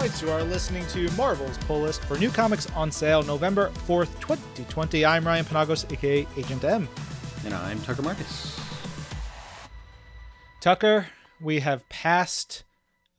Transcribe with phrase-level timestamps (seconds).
[0.00, 0.22] Lights.
[0.22, 5.04] You are listening to Marvel's pull list for new comics on sale November 4th, 2020.
[5.04, 6.88] I'm Ryan Penagos, aka Agent M.
[7.44, 8.58] And I'm Tucker Markus.
[10.62, 11.06] Tucker,
[11.38, 12.64] we have passed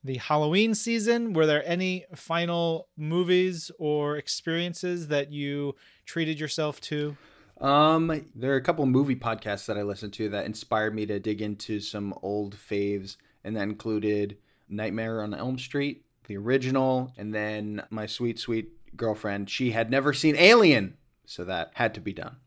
[0.03, 1.33] the Halloween season.
[1.33, 5.75] Were there any final movies or experiences that you
[6.07, 7.15] treated yourself to?
[7.59, 11.19] Um, there are a couple movie podcasts that I listened to that inspired me to
[11.19, 17.35] dig into some old faves, and that included Nightmare on Elm Street, the original, and
[17.35, 19.49] then my sweet, sweet girlfriend.
[19.49, 20.95] She had never seen Alien,
[21.25, 22.37] so that had to be done.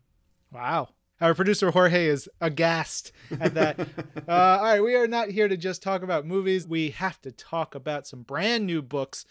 [0.51, 0.89] Wow.
[1.21, 3.79] Our producer Jorge is aghast at that.
[4.27, 6.67] uh, all right, we are not here to just talk about movies.
[6.67, 9.23] We have to talk about some brand new books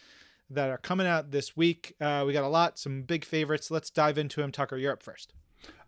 [0.48, 1.94] that are coming out this week.
[2.00, 3.72] Uh, we got a lot, some big favorites.
[3.72, 4.52] Let's dive into them.
[4.52, 5.34] Tucker, you're up first.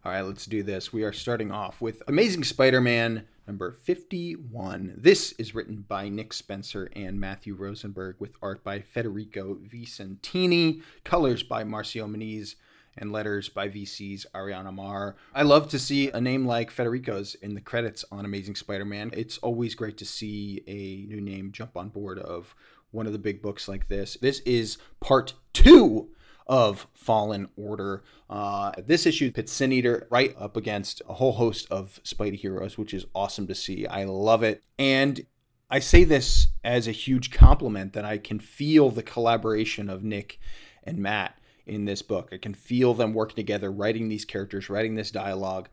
[0.06, 0.92] All right, let's do this.
[0.92, 4.94] We are starting off with Amazing Spider Man number 51.
[4.96, 11.42] This is written by Nick Spencer and Matthew Rosenberg with art by Federico Vicentini, colors
[11.42, 12.54] by Marcio Menyz,
[12.96, 15.16] and letters by VC's Ariana Maher.
[15.34, 19.10] I love to see a name like Federico's in the credits on Amazing Spider Man.
[19.12, 22.54] It's always great to see a new name jump on board of
[22.92, 24.16] one of the big books like this.
[24.20, 26.10] This is part two
[26.46, 28.02] of Fallen Order.
[28.30, 32.78] Uh, this issue pits Sin Eater right up against a whole host of Spidey heroes,
[32.78, 33.86] which is awesome to see.
[33.86, 34.62] I love it.
[34.78, 35.26] And
[35.68, 40.38] I say this as a huge compliment that I can feel the collaboration of Nick
[40.84, 42.28] and Matt in this book.
[42.32, 45.68] I can feel them working together, writing these characters, writing this dialogue.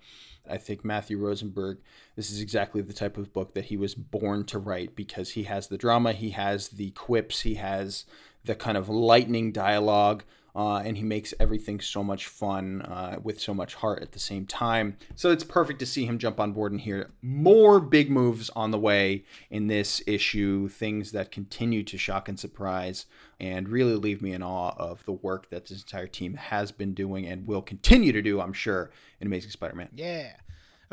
[0.50, 1.78] I think Matthew Rosenberg,
[2.16, 5.44] this is exactly the type of book that he was born to write because he
[5.44, 8.06] has the drama, he has the quips, he has
[8.44, 10.24] the kind of lightning dialogue
[10.56, 14.20] uh, and he makes everything so much fun uh, with so much heart at the
[14.20, 14.98] same time.
[15.16, 18.72] So it's perfect to see him jump on board and hear more big moves on
[18.72, 23.06] the way in this issue, things that continue to shock and surprise
[23.40, 26.94] and really leave me in awe of the work that this entire team has been
[26.94, 29.90] doing and will continue to do, I'm sure, in Amazing Spider Man.
[29.94, 30.34] Yeah.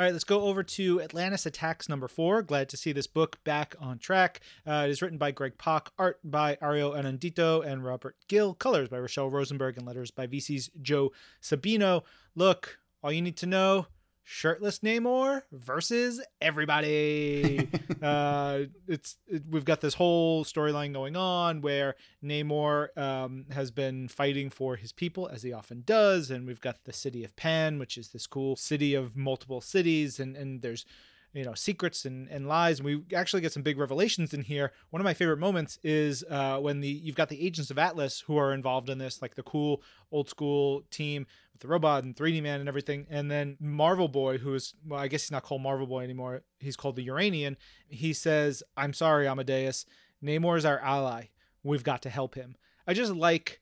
[0.01, 2.41] All right, let's go over to Atlantis Attacks number four.
[2.41, 4.41] Glad to see this book back on track.
[4.67, 8.89] Uh, it is written by Greg Pak, art by Ario Anindito and Robert Gill, colors
[8.89, 11.13] by Rachelle Rosenberg, and letters by VC's Joe
[11.43, 12.05] Sabino.
[12.35, 13.89] Look, all you need to know
[14.25, 17.69] shirtless Namor versus everybody.
[18.03, 24.09] uh, it's it, we've got this whole storyline going on where Namor um, has been
[24.09, 27.79] fighting for his people as he often does, and we've got the city of Pan,
[27.79, 30.85] which is this cool city of multiple cities, and and there's
[31.33, 34.73] you know secrets and, and lies and we actually get some big revelations in here.
[34.91, 38.21] One of my favorite moments is uh, when the you've got the agents of atlas
[38.27, 42.17] who are involved in this like the cool old school team with the robot and
[42.17, 45.43] 3d man and everything and then marvel boy who is well i guess he's not
[45.43, 47.57] called marvel boy anymore he's called the uranian.
[47.89, 49.87] He says i'm sorry amadeus.
[50.23, 51.27] Namor is our ally.
[51.63, 52.57] We've got to help him.
[52.87, 53.61] I just like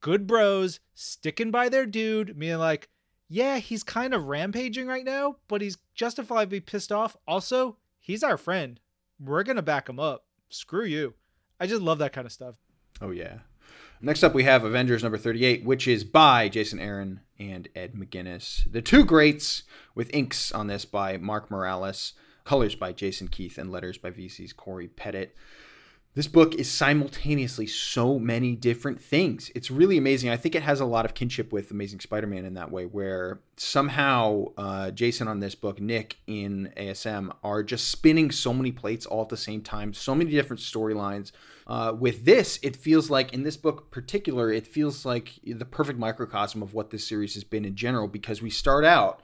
[0.00, 2.88] good bros sticking by their dude being like
[3.28, 7.16] yeah, he's kind of rampaging right now, but he's justifiably pissed off.
[7.26, 8.80] Also, he's our friend.
[9.20, 10.24] We're going to back him up.
[10.48, 11.14] Screw you.
[11.60, 12.54] I just love that kind of stuff.
[13.00, 13.38] Oh, yeah.
[14.00, 18.70] Next up, we have Avengers number 38, which is by Jason Aaron and Ed McGuinness.
[18.70, 23.70] The two greats, with inks on this by Mark Morales, colors by Jason Keith, and
[23.70, 25.30] letters by VC's Cory Petit.
[26.18, 29.52] This book is simultaneously so many different things.
[29.54, 30.30] It's really amazing.
[30.30, 32.86] I think it has a lot of kinship with Amazing Spider Man in that way,
[32.86, 38.72] where somehow uh, Jason on this book, Nick in ASM, are just spinning so many
[38.72, 41.30] plates all at the same time, so many different storylines.
[41.68, 46.00] Uh, with this, it feels like, in this book particular, it feels like the perfect
[46.00, 49.22] microcosm of what this series has been in general because we start out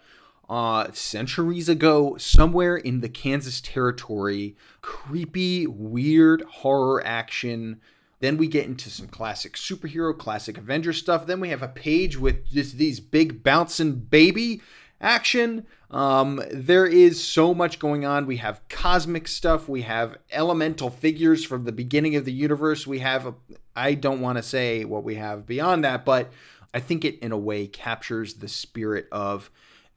[0.48, 4.56] uh, centuries ago, somewhere in the Kansas territory.
[4.80, 7.80] Creepy, weird horror action.
[8.20, 11.26] Then we get into some classic superhero, classic Avenger stuff.
[11.26, 14.62] Then we have a page with just these big bouncing baby
[15.00, 15.66] action.
[15.90, 18.26] Um, there is so much going on.
[18.26, 19.68] We have cosmic stuff.
[19.68, 22.86] We have elemental figures from the beginning of the universe.
[22.86, 23.34] We have,
[23.76, 26.32] I don't want to say what we have beyond that, but
[26.72, 29.50] I think it in a way captures the spirit of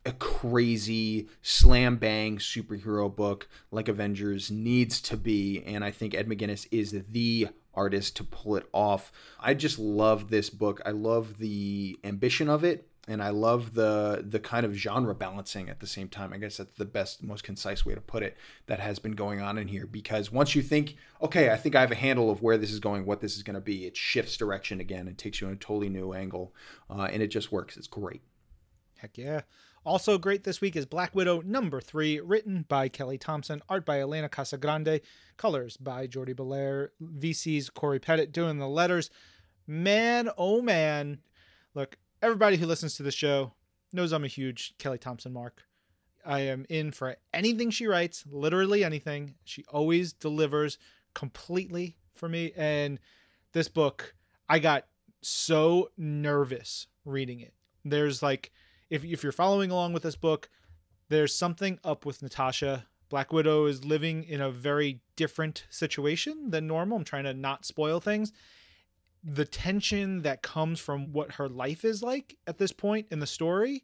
[0.07, 5.62] a crazy slam bang superhero book like Avengers needs to be.
[5.65, 9.12] And I think Ed McGuinness is the artist to pull it off.
[9.39, 10.81] I just love this book.
[10.86, 12.88] I love the ambition of it.
[13.09, 16.33] And I love the the kind of genre balancing at the same time.
[16.33, 19.39] I guess that's the best, most concise way to put it that has been going
[19.39, 19.88] on in here.
[19.88, 22.80] Because once you think, okay, I think I have a handle of where this is
[22.80, 25.54] going, what this is going to be, it shifts direction again and takes you in
[25.54, 26.54] a totally new angle,
[26.89, 27.77] uh, and it just works.
[27.77, 28.24] It's great.
[28.98, 29.42] Heck yeah!
[29.88, 34.01] Also great this week is Black Widow number three, written by Kelly Thompson, art by
[34.01, 35.00] Elena Casagrande,
[35.38, 39.10] colors by Jordie Bellaire, VC's Cory Petit doing the letters.
[39.66, 41.19] Man, oh man.
[41.74, 43.54] Look, everybody who listens to the show
[43.94, 45.63] knows I'm a huge Kelly Thompson mark.
[46.25, 49.36] I am in for anything she writes, literally anything.
[49.45, 50.78] She always delivers
[51.13, 52.51] completely for me.
[52.57, 53.00] And
[53.54, 54.16] this book,
[54.50, 54.88] I got
[55.22, 57.54] so nervous reading it.
[57.86, 58.51] There's like,
[58.89, 60.50] if, if you're following along with this book,
[61.10, 62.86] there's something up with Natasha.
[63.10, 66.98] Black Widow is living in a very different situation than normal.
[66.98, 68.34] I'm trying to not spoil things.
[69.24, 73.28] The tension that comes from what her life is like at this point in the
[73.28, 73.84] story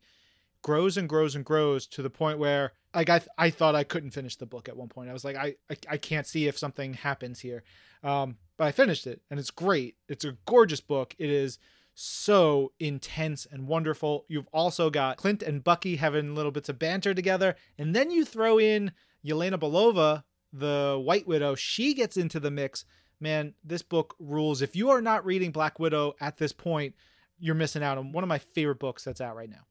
[0.62, 3.84] grows and grows and grows to the point where like I, th- I thought I
[3.84, 5.10] couldn't finish the book at one point.
[5.10, 7.64] I was like, I, I, I can't see if something happens here.
[8.04, 9.96] Um, but I finished it and it's great.
[10.08, 11.16] It's a gorgeous book.
[11.18, 11.60] It is
[11.94, 14.26] so intense and wonderful.
[14.28, 17.56] You've also got Clint and Bucky having little bits of banter together.
[17.78, 18.92] And then you throw in
[19.26, 21.56] Yelena Belova, the White Widow.
[21.56, 22.86] She gets into the mix.
[23.20, 24.62] Man, this book rules.
[24.62, 26.96] If you are not reading Black Widow at this point,
[27.40, 29.66] you're missing out on one of my favorite books that's out right now.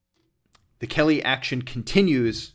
[0.79, 2.55] The Kelly action continues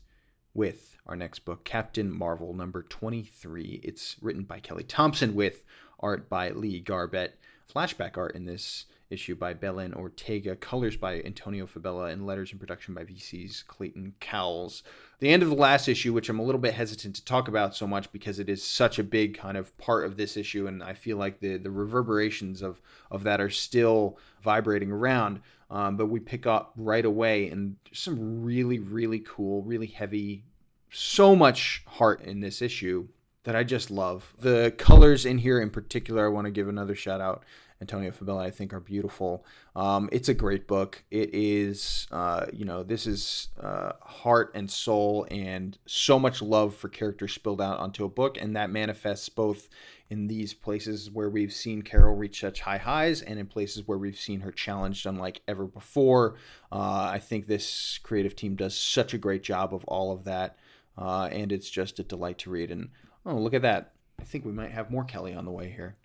[0.54, 3.81] with our next book, Captain Marvel number 23.
[3.84, 5.64] It's written by Kelly Thompson with
[6.00, 7.40] art by Lee Garbett.
[7.74, 12.59] Flashback art in this issue by Belen Ortega, colors by Antonio Fabela, and letters and
[12.59, 14.83] production by VC's Clayton Cowles.
[15.19, 17.75] The end of the last issue, which I'm a little bit hesitant to talk about
[17.75, 20.83] so much because it is such a big kind of part of this issue, and
[20.83, 25.42] I feel like the the reverberations of of that are still vibrating around.
[25.69, 30.44] Um, but we pick up right away, and some really really cool, really heavy,
[30.92, 33.07] so much heart in this issue
[33.48, 34.33] that I just love.
[34.38, 37.45] The colors in here in particular, I want to give another shout out
[37.79, 39.45] Antonio Fabela, I think are beautiful.
[39.75, 41.03] Um, it's a great book.
[41.12, 46.75] It is, uh, you know, this is uh, heart and soul and so much love
[46.75, 49.69] for characters spilled out onto a book, and that manifests both
[50.09, 53.97] in these places where we've seen Carol reach such high highs and in places where
[53.97, 56.35] we've seen her challenged unlike ever before.
[56.71, 60.57] Uh, I think this creative team does such a great job of all of that,
[60.97, 62.71] uh, and it's just a delight to read.
[62.71, 62.89] And
[63.25, 63.94] oh, look at that.
[64.19, 65.95] I think we might have more Kelly on the way here.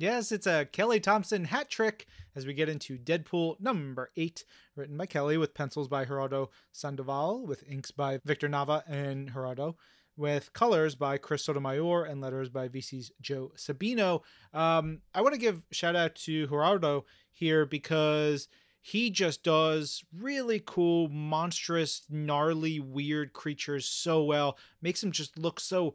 [0.00, 4.96] Yes, it's a Kelly Thompson hat trick as we get into Deadpool number eight, written
[4.96, 9.76] by Kelly with pencils by Gerardo Sandoval, with inks by Victor Nava and Gerardo,
[10.16, 14.22] with colors by Chris Sotomayor and letters by VC's Joe Sabino.
[14.54, 18.48] Um, I want to give shout out to Gerardo here because
[18.80, 24.56] he just does really cool, monstrous, gnarly, weird creatures so well.
[24.80, 25.94] Makes them just look so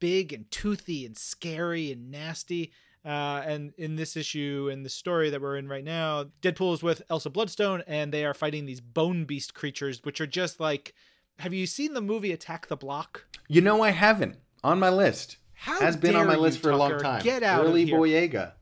[0.00, 2.72] big and toothy and scary and nasty.
[3.04, 6.82] Uh, and in this issue, in the story that we're in right now, Deadpool is
[6.82, 10.94] with Elsa Bloodstone, and they are fighting these bone beast creatures, which are just like.
[11.40, 13.24] Have you seen the movie Attack the Block?
[13.46, 14.38] You know, I haven't.
[14.64, 15.36] On my list.
[15.54, 17.22] How Has been on my list you, for a long time.
[17.22, 17.98] Get out Early of here.
[17.98, 18.52] Boyega.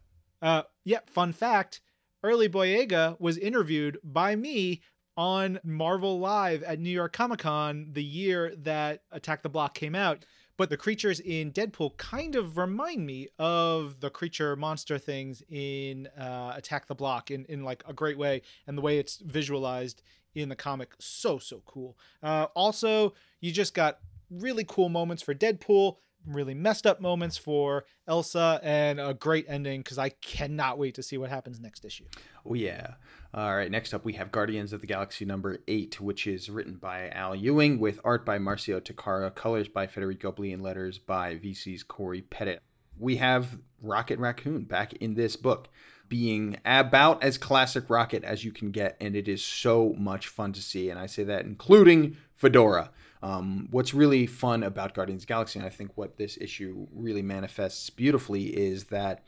[0.43, 1.81] Uh, yeah, fun fact
[2.23, 4.83] Early Boyega was interviewed by me
[5.17, 9.95] on Marvel Live at New York Comic Con the year that Attack the Block came
[9.95, 10.25] out.
[10.57, 16.07] But the creatures in Deadpool kind of remind me of the creature monster things in
[16.19, 20.03] uh, Attack the Block in, in like a great way, and the way it's visualized
[20.35, 21.97] in the comic, so so cool.
[22.23, 23.99] Uh, also, you just got
[24.31, 25.97] really cool moments for Deadpool,
[26.27, 31.03] really messed up moments for Elsa, and a great ending because I cannot wait to
[31.03, 32.05] see what happens next issue.
[32.45, 32.95] Oh, yeah.
[33.35, 36.77] All right, next up we have Guardians of the Galaxy number eight, which is written
[36.77, 41.37] by Al Ewing with art by Marcio Takara, colors by Federico Blee, and letters by
[41.37, 42.59] VC's Cory Petit.
[42.99, 45.69] We have Rocket Raccoon back in this book,
[46.09, 50.53] being about as classic Rocket as you can get, and it is so much fun
[50.55, 50.89] to see.
[50.89, 52.91] And I say that including Fedora.
[53.23, 57.91] Um, what's really fun about Guardians Galaxy, and I think what this issue really manifests
[57.91, 59.25] beautifully, is that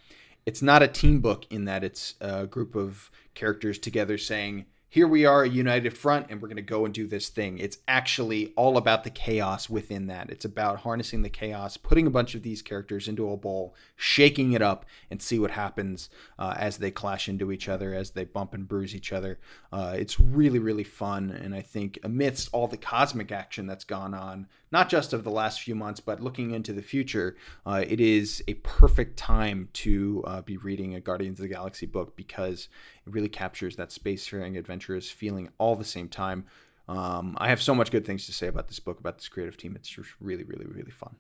[0.47, 5.07] it's not a team book in that it's a group of characters together saying, here
[5.07, 7.59] we are, a united front, and we're going to go and do this thing.
[7.59, 10.31] It's actually all about the chaos within that.
[10.31, 14.55] It's about harnessing the chaos, putting a bunch of these characters into a bowl, shaking
[14.55, 18.25] it up, and see what happens uh, as they clash into each other, as they
[18.25, 19.39] bump and bruise each other.
[19.71, 21.31] Uh, it's really, really fun.
[21.31, 25.31] And I think amidst all the cosmic action that's gone on, not just of the
[25.31, 30.23] last few months, but looking into the future, uh, it is a perfect time to
[30.27, 32.69] uh, be reading a Guardians of the Galaxy book because
[33.07, 36.45] it really captures that spacefaring adventurous feeling all the same time.
[36.89, 39.57] Um, I have so much good things to say about this book, about this creative
[39.57, 39.77] team.
[39.77, 41.17] It's really, really, really fun.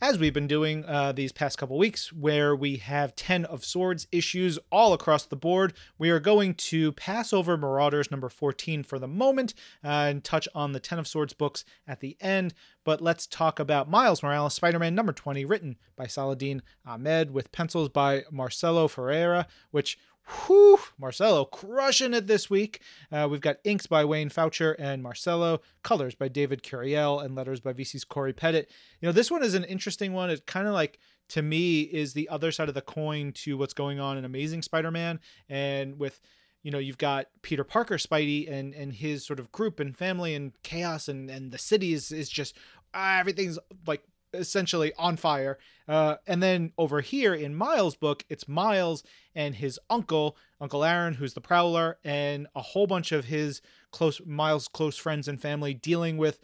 [0.00, 4.06] As we've been doing uh, these past couple weeks, where we have 10 of Swords
[4.12, 5.72] issues all across the board.
[5.98, 10.48] We are going to pass over Marauders number 14 for the moment uh, and touch
[10.54, 12.52] on the 10 of Swords books at the end.
[12.84, 17.50] But let's talk about Miles Morales, Spider Man number 20, written by Saladin Ahmed with
[17.50, 19.98] pencils by Marcelo Ferreira, which
[20.28, 22.80] Whew, Marcelo crushing it this week.
[23.12, 27.60] Uh, we've got inks by Wayne Faucher and Marcelo, colors by David Curiel, and letters
[27.60, 28.66] by VC's Cory Petit.
[29.00, 30.30] You know, this one is an interesting one.
[30.30, 33.74] It kind of like, to me, is the other side of the coin to what's
[33.74, 35.20] going on in Amazing Spider Man.
[35.48, 36.20] And with,
[36.64, 40.34] you know, you've got Peter Parker, Spidey, and, and his sort of group and family
[40.34, 42.56] and chaos, and, and the city is, is just,
[42.92, 44.02] everything's like
[44.36, 45.58] essentially on fire.
[45.88, 49.02] Uh, and then over here in Miles' book, it's Miles
[49.34, 53.60] and his uncle, Uncle Aaron, who's the Prowler, and a whole bunch of his
[53.92, 56.38] close Miles' close friends and family dealing with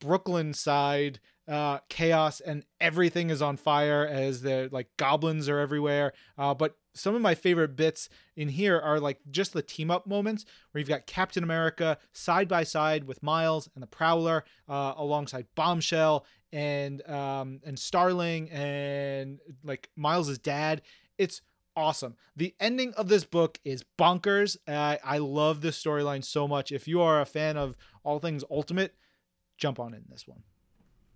[0.00, 6.12] Brooklyn side uh, chaos, and everything is on fire as the like goblins are everywhere.
[6.38, 10.06] Uh, but some of my favorite bits in here are like just the team up
[10.06, 14.94] moments where you've got Captain America side by side with Miles and the Prowler uh,
[14.96, 20.82] alongside Bombshell and um, and Starling and like Miles's dad.
[21.18, 21.42] It's
[21.76, 22.16] awesome.
[22.36, 24.56] The ending of this book is bonkers.
[24.68, 26.72] I, I love this storyline so much.
[26.72, 28.94] If you are a fan of all things Ultimate,
[29.56, 30.42] jump on in this one.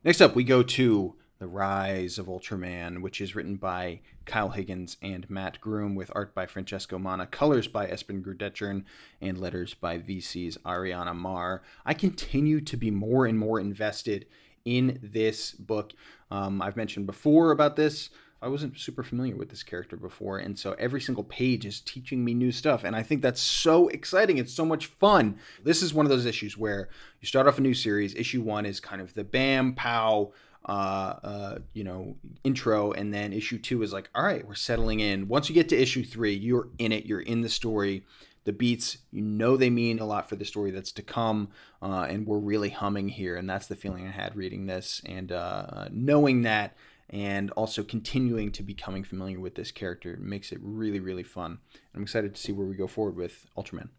[0.04, 4.96] Next up, we go to The Rise of Ultraman, which is written by Kyle Higgins
[5.02, 8.84] and Matt Groom, with art by Francesco Manna, colors by Espen Grundetjern,
[9.20, 11.62] and letters by VC's Ariana Maher.
[11.84, 14.26] I continue to be more and more invested
[14.66, 15.94] in this book.
[16.30, 18.10] Um, I've mentioned before about this.
[18.42, 22.22] I wasn't super familiar with this character before, and so every single page is teaching
[22.22, 24.36] me new stuff, and I think that's so exciting.
[24.36, 25.38] It's so much fun.
[25.64, 26.90] This is one of those issues where
[27.22, 28.14] you start off a new series.
[28.14, 30.32] Issue one is kind of the bam pow,
[30.66, 35.00] uh, uh, you know, intro, and then issue two is like, all right, we're settling
[35.00, 35.28] in.
[35.28, 37.06] Once you get to issue three, you're in it.
[37.06, 38.04] You're in the story
[38.46, 41.48] the beats you know they mean a lot for the story that's to come
[41.82, 45.30] uh, and we're really humming here and that's the feeling i had reading this and
[45.30, 46.74] uh, knowing that
[47.10, 51.58] and also continuing to becoming familiar with this character makes it really really fun.
[51.94, 53.90] I'm excited to see where we go forward with ultraman.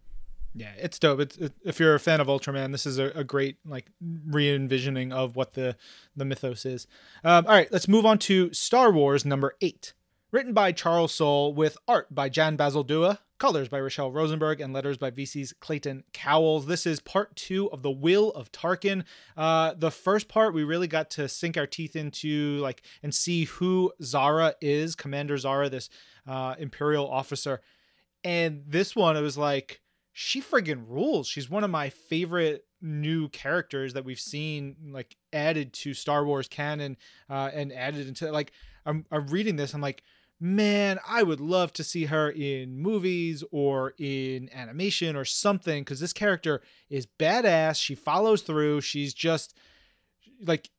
[0.53, 1.19] Yeah it's dope.
[1.19, 5.13] It's, it, if you're a fan of ultraman this is a, a, great like re-envisioning
[5.13, 5.77] of what the
[6.15, 6.87] the mythos is.
[7.23, 9.93] Um, all right let's move on to star wars number eight
[10.31, 14.97] written by charles soule with art by jan bazaldua colors by Rachelle Rosenberg, and letters
[14.97, 16.65] by VC's Clayton Cowles.
[16.65, 19.03] This is part two of The Will of Tarkin.
[19.35, 23.45] Uh, the first part, we really got to sink our teeth into, like, and see
[23.45, 25.89] who Zara is, Commander Zara, this
[26.27, 27.61] uh, Imperial officer.
[28.23, 29.81] And this one, it was like,
[30.13, 31.27] she friggin' rules.
[31.27, 36.47] She's one of my favorite new characters that we've seen like added to Star Wars
[36.47, 36.97] canon
[37.29, 38.51] uh, and added into like
[38.85, 40.03] I'm I'm reading this I'm like
[40.39, 45.99] man, I would love to see her in movies or in animation or something because
[45.99, 47.81] this character is badass.
[47.81, 48.81] She follows through.
[48.81, 49.57] She's just
[50.43, 50.69] like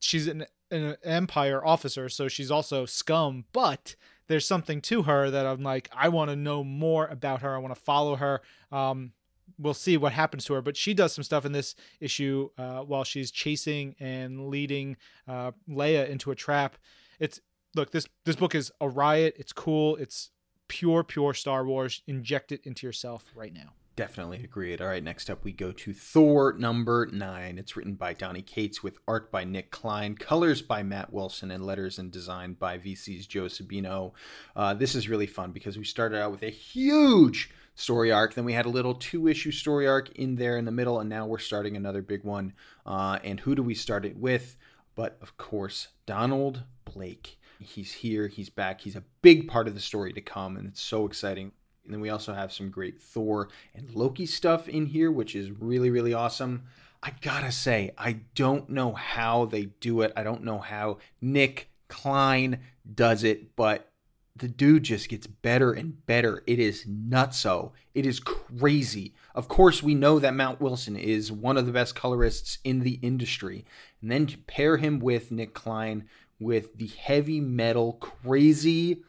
[0.00, 3.96] she's an, an empire officer, so she's also scum, but
[4.28, 7.54] there's something to her that I'm like, I want to know more about her.
[7.54, 8.42] I want to follow her.
[8.72, 9.12] Um,
[9.58, 12.80] we'll see what happens to her, but she does some stuff in this issue uh,
[12.80, 14.96] while she's chasing and leading
[15.28, 16.76] uh, Leia into a trap.
[17.18, 17.40] It's
[17.76, 19.36] look this this book is a riot.
[19.38, 19.96] It's cool.
[19.96, 20.30] It's
[20.68, 22.02] pure pure Star Wars.
[22.06, 23.74] Inject it into yourself right now.
[23.94, 24.82] Definitely agreed.
[24.82, 27.56] All right, next up we go to Thor number nine.
[27.56, 31.64] It's written by Donny Cates with art by Nic Klein, colors by Matt Wilson, and
[31.64, 34.12] letters and design by VC's Joe Sabino.
[34.54, 38.34] Uh, this is really fun because we started out with a huge story arc.
[38.34, 41.08] Then we had a little two issue story arc in there in the middle, and
[41.08, 42.52] now we're starting another big one.
[42.84, 44.58] Uh, and who do we start it with?
[44.94, 47.35] But of course, Donald Blake.
[47.58, 50.82] He's here, he's back, he's a big part of the story to come, and it's
[50.82, 51.52] so exciting.
[51.84, 55.50] And then we also have some great Thor and Loki stuff in here, which is
[55.50, 56.64] really, really awesome.
[57.02, 60.12] I gotta say, I don't know how they do it.
[60.16, 62.60] I don't know how Nic Klein
[62.94, 63.92] does it, but
[64.34, 66.42] the dude just gets better and better.
[66.46, 67.72] It is nutso.
[67.94, 69.14] It is crazy.
[69.34, 72.98] Of course, we know that Matt Wilson is one of the best colorists in the
[73.02, 73.64] industry.
[74.02, 76.06] And then to pair him with Nic Klein,
[76.38, 79.02] with the heavy metal, crazy,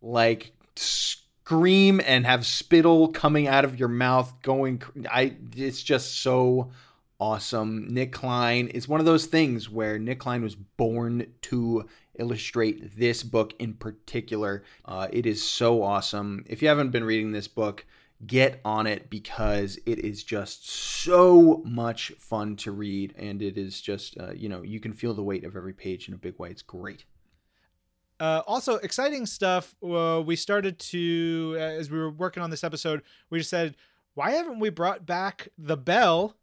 [0.00, 6.70] like scream and have spittle coming out of your mouth going I it's just so
[7.20, 7.86] awesome.
[7.88, 13.22] Nic Klein is one of those things where Nic Klein was born to illustrate this
[13.22, 14.64] book in particular.
[14.84, 16.44] Uh, it is so awesome.
[16.48, 17.86] If you haven't been reading this book,
[18.26, 23.80] get on it because it is just so much fun to read and it is
[23.80, 26.38] just uh, you know you can feel the weight of every page in a big
[26.38, 26.50] way.
[26.50, 27.04] It's great.
[28.20, 29.74] Uh, also exciting stuff.
[29.82, 33.74] Uh, we started to as we were working on this episode we just said
[34.14, 36.36] why haven't we brought back the bell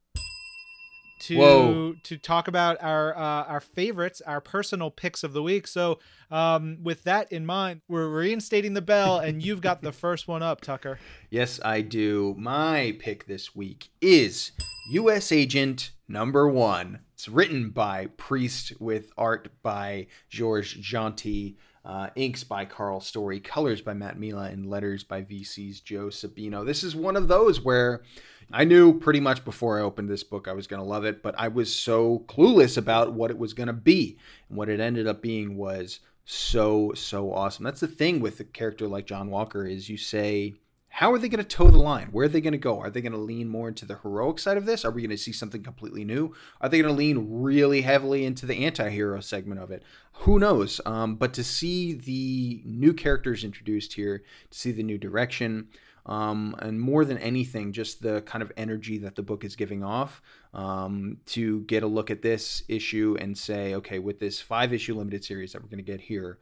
[1.20, 1.96] to Whoa.
[2.04, 5.68] to talk about our uh, our favorites, our personal picks of the week.
[5.68, 6.00] So,
[6.32, 10.42] um, with that in mind, we're reinstating the bell, and you've got the first one
[10.42, 11.00] up, Tucker.
[11.30, 12.36] Yes, I do.
[12.38, 14.52] My pick this week is
[14.92, 15.32] U.S.
[15.32, 17.00] Agent Number One.
[17.14, 21.58] It's written by Priest with art by Georges Jeanty.
[21.86, 26.64] Uh, inks by Carl Story, colors by Matt Milla, and letters by VC's Joe Sabino.
[26.66, 28.04] This is one of those where
[28.52, 31.22] I knew pretty much before I opened this book I was going to love it,
[31.22, 34.18] but I was so clueless about what it was going to be.
[34.50, 37.64] And what it ended up being was so, so awesome.
[37.64, 40.56] That's the thing with a character like John Walker is you say,
[40.92, 42.08] how are they going to toe the line?
[42.12, 42.80] Where are they going to go?
[42.80, 44.84] Are they going to lean more into the heroic side of this?
[44.84, 46.34] Are we going to see something completely new?
[46.60, 49.84] Are they going to lean really heavily into the anti-hero segment of it?
[50.14, 50.82] Who knows?
[50.86, 55.68] Um, but to see the new characters introduced here, to see the new direction,
[56.10, 59.84] um, and more than anything, just the kind of energy that the book is giving
[59.84, 60.24] off
[60.56, 64.96] um, to get a look at this issue and say, okay, with this five issue
[64.96, 66.40] limited series that we're going to get here,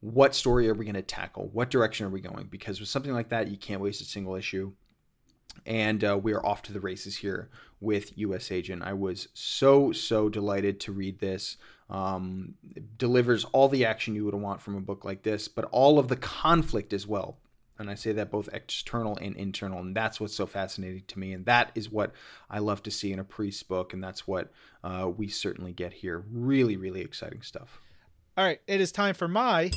[0.00, 1.48] what story are we going to tackle?
[1.52, 2.48] What direction are we going?
[2.50, 4.72] Because with something like that, you can't waste a single issue.
[5.64, 8.50] And uh, we are off to the races here with U.S.
[8.50, 8.82] Agent.
[8.82, 11.56] I was so so delighted to read this.
[11.88, 12.54] Um,
[12.98, 16.08] delivers all the action you would want from a book like this, but all of
[16.08, 17.38] the conflict as well
[17.78, 19.80] and I say that both external and internal.
[19.80, 21.32] And that's what's so fascinating to me.
[21.32, 22.12] And that is what
[22.48, 23.92] I love to see in a priest book.
[23.92, 24.52] And that's what
[24.84, 26.24] uh, we certainly get here.
[26.30, 27.80] Really, really exciting stuff.
[28.36, 28.60] All right.
[28.66, 29.70] It is time for my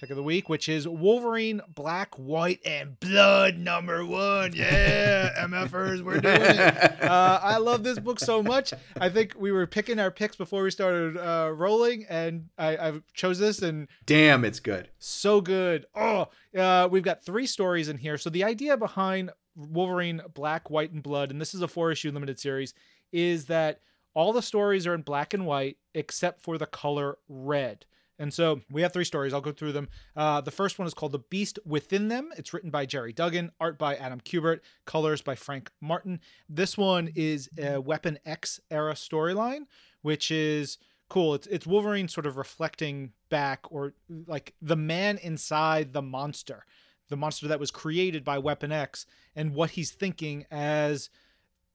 [0.00, 4.52] pick of the week, which is Wolverine Black, White, and Blood number one.
[4.54, 7.02] Yeah, MFers, we're doing it.
[7.02, 8.74] Uh, I love this book so much.
[9.00, 12.92] I think we were picking our picks before we started uh, rolling, and I, I
[13.14, 14.90] chose this, and damn, it's good.
[14.98, 15.86] So good.
[15.94, 18.18] Oh, uh, we've got three stories in here.
[18.18, 22.10] So the idea behind Wolverine Black, White, and Blood, and this is a four issue
[22.10, 22.74] limited series,
[23.12, 23.80] is that
[24.14, 27.84] all the stories are in black and white except for the color red.
[28.18, 29.34] And so we have three stories.
[29.34, 29.88] I'll go through them.
[30.16, 32.30] Uh, the first one is called The Beast Within Them.
[32.36, 36.20] It's written by Gerry Duggan, art by Adam Kubert, colors by Frank Martin.
[36.48, 39.66] This one is a Weapon X era storyline,
[40.02, 41.34] which is cool.
[41.34, 43.92] It's, it's Wolverine sort of reflecting back or
[44.26, 46.64] like the man inside the monster,
[47.08, 51.10] the monster that was created by Weapon X, and what he's thinking as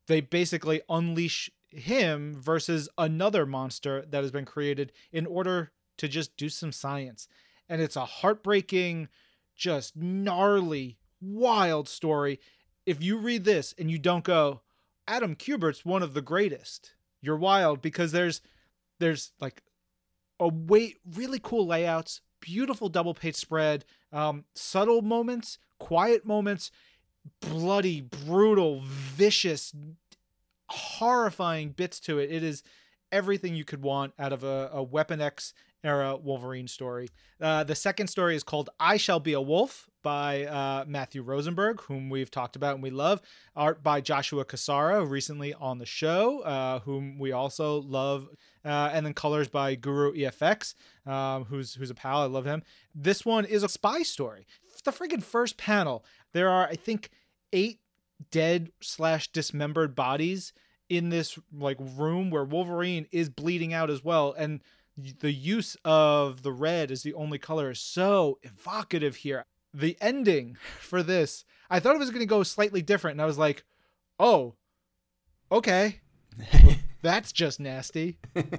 [0.08, 6.36] they basically unleash him versus another monster that has been created in order to just
[6.36, 7.28] do some science.
[7.70, 9.08] And it's a heartbreaking,
[9.56, 12.40] just gnarly, wild story.
[12.88, 14.62] If you read this and you don't go,
[15.08, 18.42] Adam Kubert's one of the greatest, you're wild because there's
[18.98, 19.62] there's like
[20.40, 26.72] a way really cool layouts, beautiful double page spread, um, subtle moments, quiet moments,
[27.42, 29.72] bloody, brutal, vicious,
[30.68, 32.32] horrifying bits to it.
[32.32, 32.64] It is
[33.12, 37.10] everything you could want out of a, a Weapon X era Wolverine story.
[37.40, 41.82] Uh, the second story is called I Shall Be a Wolf by uh, Matthew Rosenberg,
[41.82, 43.22] whom we've talked about and we love.
[43.56, 48.28] Art by Joshua Cassara, recently on the show, uh, whom we also love.
[48.64, 52.22] Uh, and then colors by Guru EFX, um, who's who's a pal.
[52.22, 52.64] I love him.
[52.94, 54.46] This one is a spy story.
[54.84, 56.04] The friggin' first panel.
[56.34, 57.10] There are, I think,
[57.54, 57.80] eight
[58.32, 60.54] dead slash dismembered bodies
[60.90, 64.62] in this like room where Wolverine is bleeding out as well, and
[64.98, 69.46] the use of the red as the only color is so evocative here.
[69.74, 73.26] The ending for this, I thought it was going to go slightly different, and I
[73.26, 73.64] was like,
[74.20, 74.56] oh,
[75.52, 76.02] okay,
[77.02, 78.18] that's just nasty.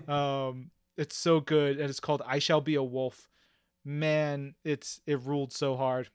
[0.08, 3.28] Um, it's so good, and it's called "I Shall Be a Wolf."
[3.84, 6.08] Man, it's it ruled so hard.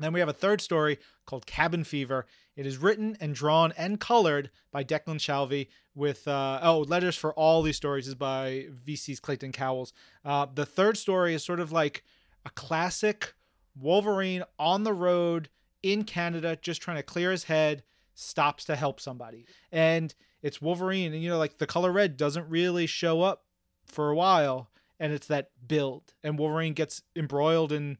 [0.00, 2.26] Then we have a third story called Cabin Fever.
[2.56, 7.32] It is written and drawn and colored by Declan Shalvey with uh, oh letters for
[7.34, 9.92] all these stories is by VC's Clayton Cowles.
[10.24, 12.02] Uh, the third story is sort of like
[12.44, 13.34] a classic
[13.78, 15.48] Wolverine on the road
[15.82, 17.82] in Canada, just trying to clear his head,
[18.14, 22.48] stops to help somebody, and it's Wolverine, and you know like the color red doesn't
[22.48, 23.44] really show up
[23.84, 27.98] for a while, and it's that build, and Wolverine gets embroiled in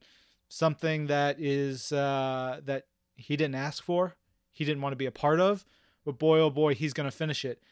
[0.51, 2.83] something that is uh, that
[3.15, 4.17] he didn't ask for,
[4.51, 5.65] he didn't want to be a part of,
[6.03, 7.63] but boy oh boy, he's gonna finish it.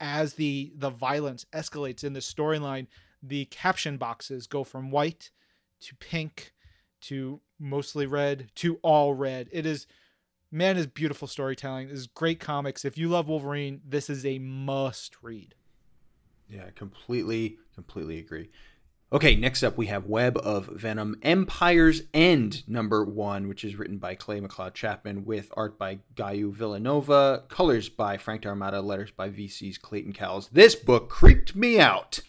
[0.00, 2.88] As the the violence escalates in the storyline,
[3.22, 5.30] the caption boxes go from white
[5.82, 6.52] to pink
[7.02, 9.48] to mostly red to all red.
[9.52, 9.86] It is
[10.50, 11.88] man is beautiful storytelling.
[11.88, 12.84] This is great comics.
[12.84, 15.54] If you love Wolverine, this is a must read.
[16.48, 18.50] Yeah, completely, completely agree.
[19.14, 23.98] Okay, next up we have Web of Venom Empire's End number one, which is written
[23.98, 29.30] by Clay McLeod Chapman with art by Gaio Villanova, colors by Frank D'Armata, letters by
[29.30, 30.48] VC's Clayton Cowles.
[30.48, 32.22] This book creeped me out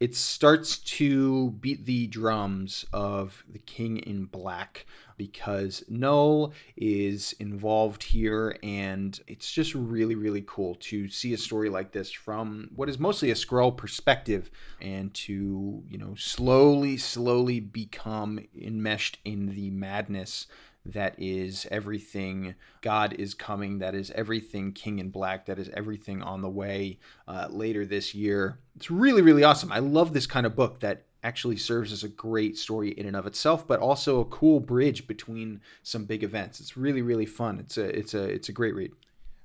[0.00, 4.86] it starts to beat the drums of the King in Black
[5.18, 11.68] because Null is involved here, and it's just really, really cool to see a story
[11.68, 17.60] like this from what is mostly a Skrull perspective, and to you know slowly, slowly
[17.60, 20.46] become enmeshed in the madness
[20.86, 26.22] that is everything God is coming, that is everything King in Black, that is everything
[26.22, 28.58] on the way uh, later this year.
[28.76, 29.72] It's really, really awesome.
[29.72, 33.16] I love this kind of book that actually serves as a great story in and
[33.16, 36.60] of itself, but also a cool bridge between some big events.
[36.60, 37.58] It's really, really fun.
[37.58, 38.92] It's a, it's a, it's a great read.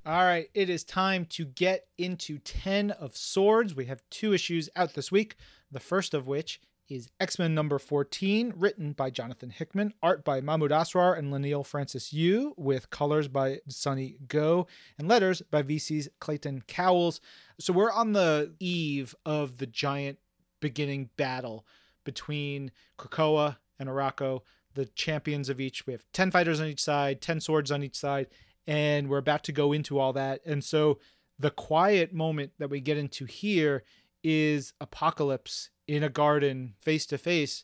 [0.05, 3.75] All right, it is time to get into 10 of Swords.
[3.75, 5.35] We have two issues out this week,
[5.71, 10.41] the first of which is X Men number 14, written by Jonathan Hickman, art by
[10.41, 14.67] Mahmud Asrar and Leinil Francis Yu, with colors by Sunny Gho,
[14.97, 17.21] and letters by VC's Clayton Cowles.
[17.59, 20.19] So we're on the eve of the giant
[20.59, 21.65] beginning battle
[22.03, 24.41] between Krakoa and Arakko,
[24.73, 25.87] the champions of each.
[25.87, 28.27] We have 10 fighters on each side, 10 swords on each side,
[28.67, 30.41] and we're about to go into all that.
[30.45, 30.99] And so
[31.37, 33.83] the quiet moment that we get into here
[34.23, 37.63] is Apocalypse in a garden face to face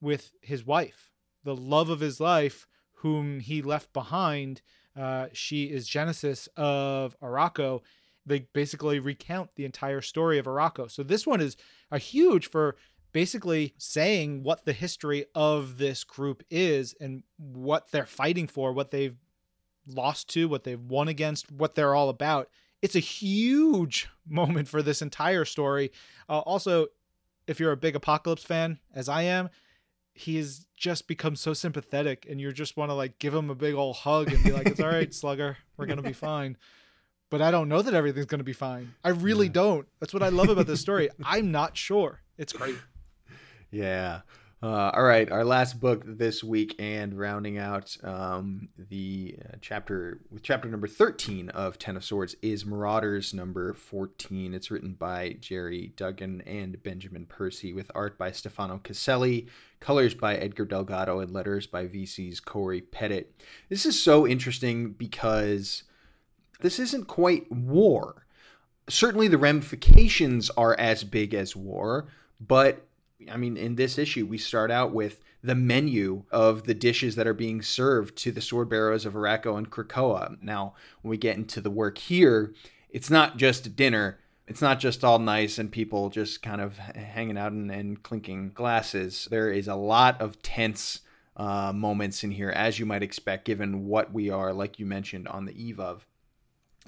[0.00, 1.10] with his wife,
[1.44, 4.62] the love of his life, whom he left behind.
[4.96, 7.82] Uh, she is Genesis of Arakko.
[8.26, 10.90] They basically recount the entire story of Arakko.
[10.90, 11.56] So this one is
[11.90, 12.76] a huge for
[13.12, 18.90] basically saying what the history of this group is and what they're fighting for, what
[18.90, 19.16] they've
[19.86, 22.48] lost to, what they've won against, what they're all about
[22.82, 25.90] it's a huge moment for this entire story.
[26.28, 26.88] Uh, also,
[27.48, 29.48] if you're a big Apocalypse fan, as I am,
[30.12, 33.54] he has just become so sympathetic, and you just want to like give him a
[33.54, 36.56] big old hug and be like, "It's all right, Slugger, we're gonna be fine."
[37.30, 38.94] But I don't know that everything's gonna be fine.
[39.02, 39.52] I really yeah.
[39.52, 39.88] don't.
[40.00, 41.08] That's what I love about this story.
[41.24, 42.20] I'm not sure.
[42.36, 42.76] It's great.
[43.70, 44.20] Yeah.
[44.60, 50.20] Uh, all right, our last book this week, and rounding out um, the uh, chapter
[50.32, 54.54] with chapter number 13 of Ten of Swords is Marauders number 14.
[54.54, 59.46] It's written by Gerry Duggan and Benjamin Percy, with art by Stefano Caselli,
[59.78, 63.26] colors by Edgar Delgado, and letters by VC's Cory Petit.
[63.68, 65.84] This is so interesting because
[66.62, 68.26] this isn't quite war.
[68.88, 72.08] Certainly, the ramifications are as big as war,
[72.40, 72.87] but
[73.30, 77.26] I mean, in this issue, we start out with the menu of the dishes that
[77.26, 80.40] are being served to the sword bearers of Arakko and Krakoa.
[80.42, 82.54] Now, when we get into the work here,
[82.90, 84.18] it's not just dinner.
[84.46, 88.52] It's not just all nice and people just kind of hanging out and, and clinking
[88.54, 89.28] glasses.
[89.30, 91.00] There is a lot of tense
[91.36, 95.28] uh, moments in here, as you might expect, given what we are, like you mentioned,
[95.28, 96.06] on the eve of.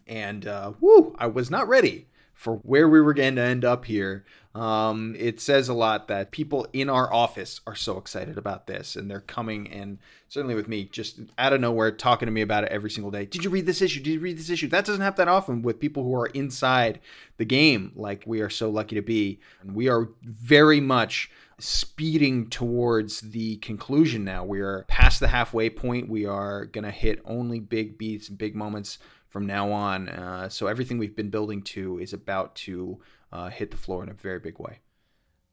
[0.06, 3.84] And uh, whoo, I was not ready for where we were going to end up
[3.84, 4.24] here.
[4.52, 8.96] Um, it says a lot that people in our office are so excited about this
[8.96, 12.64] and they're coming and certainly with me just out of nowhere talking to me about
[12.64, 13.26] it every single day.
[13.26, 14.00] Did you read this issue?
[14.00, 14.66] Did you read this issue?
[14.66, 16.98] That doesn't happen that often with people who are inside
[17.36, 19.38] the game like we are so lucky to be.
[19.62, 24.44] And we are very much speeding towards the conclusion now.
[24.44, 26.08] We are past the halfway point.
[26.08, 30.08] We are going to hit only big beats and big moments from now on.
[30.08, 33.00] Uh, so everything we've been building to is about to
[33.32, 34.80] uh, hit the floor in a very big way.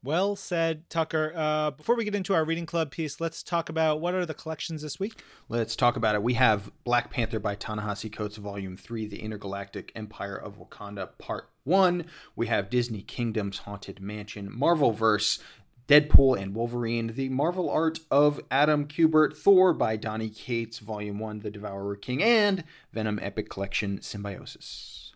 [0.03, 1.33] Well said, Tucker.
[1.35, 4.33] Uh, before we get into our reading club piece, let's talk about what are the
[4.33, 5.23] collections this week.
[5.49, 6.21] Let's talk about it.
[6.21, 11.49] We have Black Panther by Ta-Nehisi Coates, Volume 3, The Intergalactic Empire of Wakanda, Part
[11.63, 12.05] 1.
[12.35, 15.39] We have Disney Kingdom's Haunted Mansion, Marvel Verse,
[15.87, 21.39] Deadpool and Wolverine, the Marvel art of Adam Kubert, Thor by Donny Cates, Volume 1,
[21.39, 22.63] The Devourer King, and
[22.93, 25.06] Venom Epic Collection Symbiosis.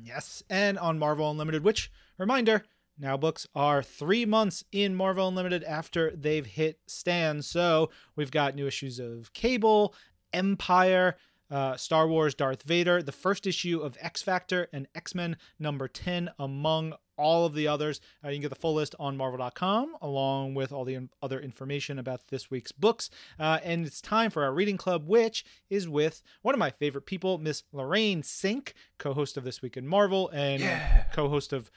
[0.00, 2.64] Yes, and on Marvel Unlimited, which, reminder,
[2.98, 7.46] now books are three months in Marvel Unlimited after they've hit stands.
[7.46, 9.94] So we've got new issues of Cable,
[10.32, 11.16] Empire,
[11.50, 15.88] uh, Star Wars Darth Vader, the first issue of X Factor, and X Men number
[15.88, 18.00] 10, among all of the others.
[18.24, 21.98] Uh, you can get the full list on marvel.com along with all the other information
[21.98, 23.10] about this week's books.
[23.38, 27.06] Uh, and it's time for our reading club, which is with one of my favorite
[27.06, 31.04] people, Miss Lorraine Cink, co host of This Week in Marvel and yeah.
[31.12, 31.70] co host of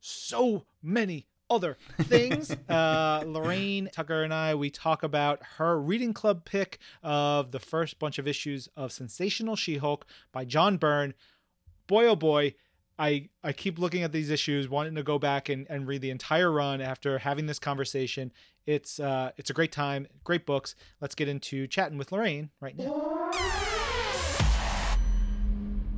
[0.00, 2.54] so many other things.
[2.68, 7.98] Uh, Lorraine Tucker and I, we talk about her reading club pick of the first
[7.98, 11.14] bunch of issues of Sensational She Hulk by John Byrne.
[11.86, 12.54] Boy, oh boy,
[12.98, 16.10] I, I keep looking at these issues, wanting to go back and, and read the
[16.10, 18.30] entire run after having this conversation.
[18.66, 20.74] It's uh, it's a great time, great books.
[21.00, 23.30] Let's get into chatting with Lorraine right now.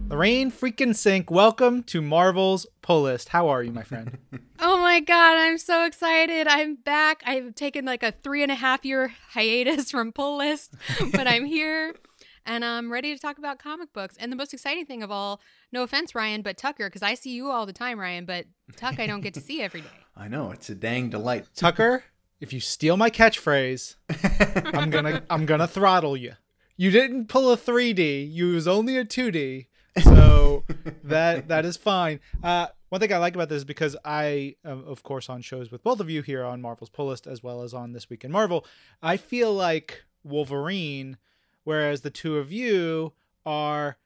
[0.08, 3.30] Lorraine freaking Cink, welcome to Marvel's Pull List.
[3.30, 4.16] How are you, my friend?
[4.60, 6.46] oh my god, I'm so excited.
[6.48, 7.22] I'm back.
[7.26, 10.72] I've taken like a three and a half year hiatus from Pull List,
[11.12, 11.94] but I'm here
[12.46, 14.16] and I'm ready to talk about comic books.
[14.18, 15.40] And the most exciting thing of all,
[15.72, 18.98] no offense, Ryan, but Tucker, because I see you all the time, Ryan, but Tuck,
[18.98, 19.88] I don't get to see every day.
[20.16, 21.46] I know it's a dang delight.
[21.54, 22.04] Tucker,
[22.40, 23.96] if you steal my catchphrase,
[24.74, 26.32] I'm gonna I'm gonna throttle you.
[26.76, 28.32] You didn't pull a 3D.
[28.32, 29.66] You was only a 2D.
[30.02, 30.64] So
[31.04, 32.20] that that is fine.
[32.42, 35.72] Uh, one thing I like about this is because I, am, of course, on shows
[35.72, 38.24] with both of you here on Marvel's Pull List as well as on This Week
[38.24, 38.64] in Marvel,
[39.02, 41.16] I feel like Wolverine,
[41.66, 43.12] whereas the two of you
[43.44, 43.98] are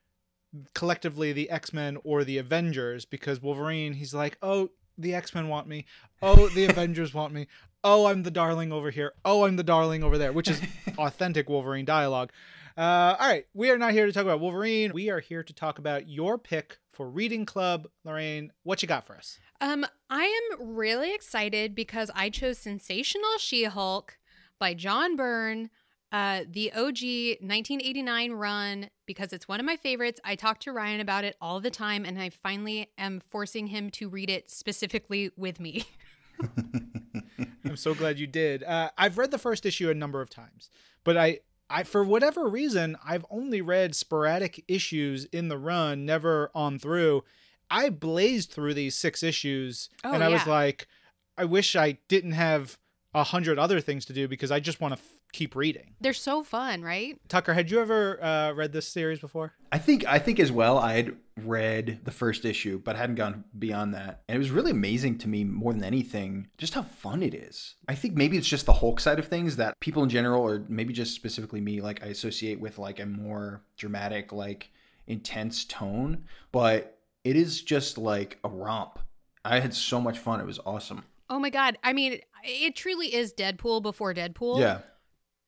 [0.74, 5.84] collectively the X-Men or the Avengers because Wolverine he's like, "Oh, the X-Men want me.
[6.22, 7.46] Oh, the Avengers want me.
[7.84, 9.12] Oh, I'm the darling over here.
[9.24, 10.60] Oh, I'm the darling over there," which is
[10.98, 12.32] authentic Wolverine dialogue.
[12.76, 14.92] Uh, all right, we are not here to talk about Wolverine.
[14.94, 17.88] We are here to talk about your pick for Reading Club.
[18.04, 19.38] Lorraine, what you got for us?
[19.60, 24.16] Um, I am really excited because I chose Sensational She-Hulk
[24.58, 25.68] by John Byrne
[26.12, 30.20] uh, the OG 1989 run because it's one of my favorites.
[30.24, 33.90] I talk to Ryan about it all the time, and I finally am forcing him
[33.90, 35.84] to read it specifically with me.
[37.64, 38.64] I'm so glad you did.
[38.64, 40.70] Uh, I've read the first issue a number of times,
[41.04, 46.50] but I, I for whatever reason, I've only read sporadic issues in the run, never
[46.54, 47.22] on through.
[47.70, 50.34] I blazed through these six issues, oh, and I yeah.
[50.34, 50.88] was like,
[51.38, 52.78] I wish I didn't have
[53.14, 55.94] a hundred other things to do because I just want to keep reading.
[56.00, 57.18] They're so fun, right?
[57.28, 59.52] Tucker, had you ever uh, read this series before?
[59.72, 60.78] I think I think as well.
[60.78, 64.22] I had read the first issue, but hadn't gone beyond that.
[64.28, 67.74] And it was really amazing to me more than anything, just how fun it is.
[67.88, 70.64] I think maybe it's just the Hulk side of things that people in general, or
[70.68, 74.70] maybe just specifically me, like I associate with like a more dramatic, like
[75.06, 76.24] intense tone.
[76.52, 78.98] But it is just like a romp.
[79.44, 80.40] I had so much fun.
[80.40, 81.04] It was awesome.
[81.28, 81.78] Oh my god!
[81.84, 84.58] I mean, it truly is Deadpool before Deadpool.
[84.58, 84.80] Yeah.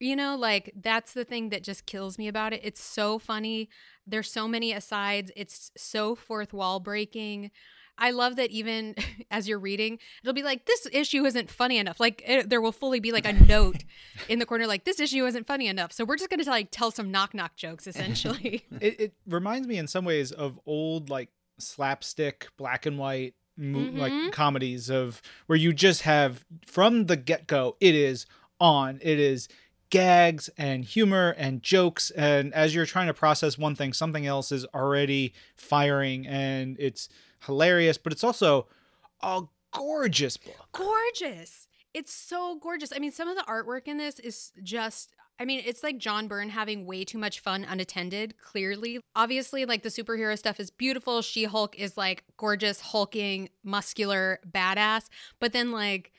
[0.03, 2.61] You know, like that's the thing that just kills me about it.
[2.65, 3.69] It's so funny.
[4.05, 5.31] There's so many asides.
[5.37, 7.53] It's so fourth wall breaking.
[7.99, 8.97] I love that even
[9.31, 12.01] as you're reading, it'll be like, this issue isn't funny enough.
[12.01, 13.85] Like, it, there will fully be like a note
[14.29, 15.93] in the corner, like, this issue isn't funny enough.
[15.93, 18.65] So we're just going to like tell some knock knock jokes, essentially.
[18.81, 23.97] it, it reminds me in some ways of old, like, slapstick, black and white, mm-hmm.
[23.97, 28.27] like comedies of where you just have from the get go, it is
[28.61, 28.99] on.
[29.03, 29.49] It is
[29.92, 34.50] gags and humor and jokes and as you're trying to process one thing something else
[34.50, 37.11] is already firing and it's
[37.44, 38.66] hilarious but it's also
[39.20, 44.18] a gorgeous book gorgeous it's so gorgeous i mean some of the artwork in this
[44.18, 49.00] is just I mean, it's like John Byrne having way too much fun unattended, clearly.
[49.16, 51.20] Obviously, like the superhero stuff is beautiful.
[51.20, 55.09] She Hulk is like gorgeous, hulking, muscular, badass.
[55.40, 56.12] But then, like,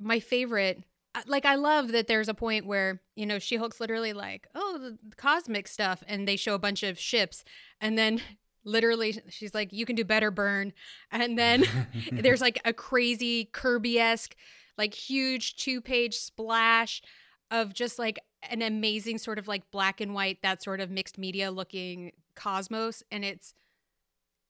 [0.00, 0.84] my favorite
[1.26, 4.78] like I love that there's a point where you know She Hulk's literally like, oh,
[4.78, 7.44] the cosmic stuff, and they show a bunch of ships,
[7.80, 8.20] and then
[8.64, 10.72] literally she's like, you can do better, Byrne,
[11.10, 11.64] and then
[12.12, 14.36] there's like a crazy Kirby esque,
[14.78, 17.02] like huge two page splash
[17.50, 21.18] of just like an amazing sort of like black and white, that sort of mixed
[21.18, 23.54] media looking cosmos, and it's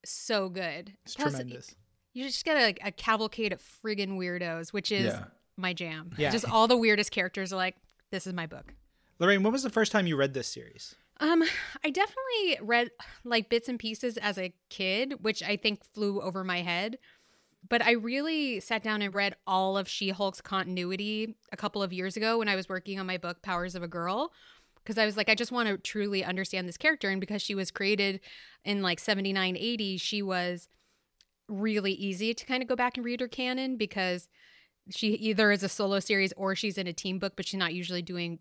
[0.04, 0.92] so good.
[1.04, 1.74] It's Plus, tremendous.
[2.12, 5.14] You just get a, a cavalcade of friggin' weirdos, which is.
[5.14, 5.24] Yeah
[5.60, 6.12] my jam.
[6.16, 6.30] Yeah.
[6.30, 7.76] Just all the weirdest characters are like,
[8.10, 8.74] this is my book.
[9.18, 10.94] Lorraine, when was the first time you read this series?
[11.20, 11.44] Um,
[11.84, 12.90] I definitely read
[13.24, 16.98] like bits and pieces as a kid, which I think flew over my head.
[17.68, 21.92] But I really sat down and read all of She Hulk's continuity a couple of
[21.92, 24.32] years ago when I was working on my book, Powers of a Girl.
[24.82, 27.10] Because I was like, I just want to truly understand this character.
[27.10, 28.20] And because she was created
[28.64, 30.68] in like 79, 80, she was
[31.48, 34.28] really easy to kind of go back and read her canon because
[34.90, 37.74] she either is a solo series or she's in a team book, but she's not
[37.74, 38.38] usually doing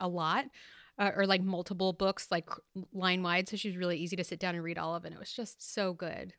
[0.00, 0.46] a lot
[0.98, 2.48] uh, or like multiple books, like
[2.92, 3.48] line wide.
[3.48, 5.74] So she's really easy to sit down and read all of, and it was just
[5.74, 6.34] so good.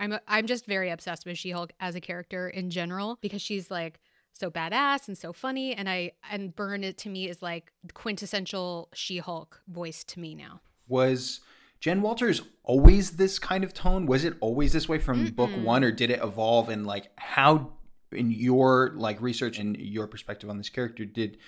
[0.00, 3.70] I'm I'm just very obsessed with She Hulk as a character in general because she's
[3.70, 4.00] like
[4.32, 8.88] so badass and so funny, and I and Byrne it to me is like quintessential
[8.92, 10.60] She Hulk voice to me now.
[10.88, 11.40] Was
[11.78, 14.06] Jen Walters always this kind of tone?
[14.06, 15.36] Was it always this way from Mm-mm.
[15.36, 16.68] book one, or did it evolve?
[16.68, 17.74] And like, how
[18.14, 21.38] in your like research and your perspective on this character did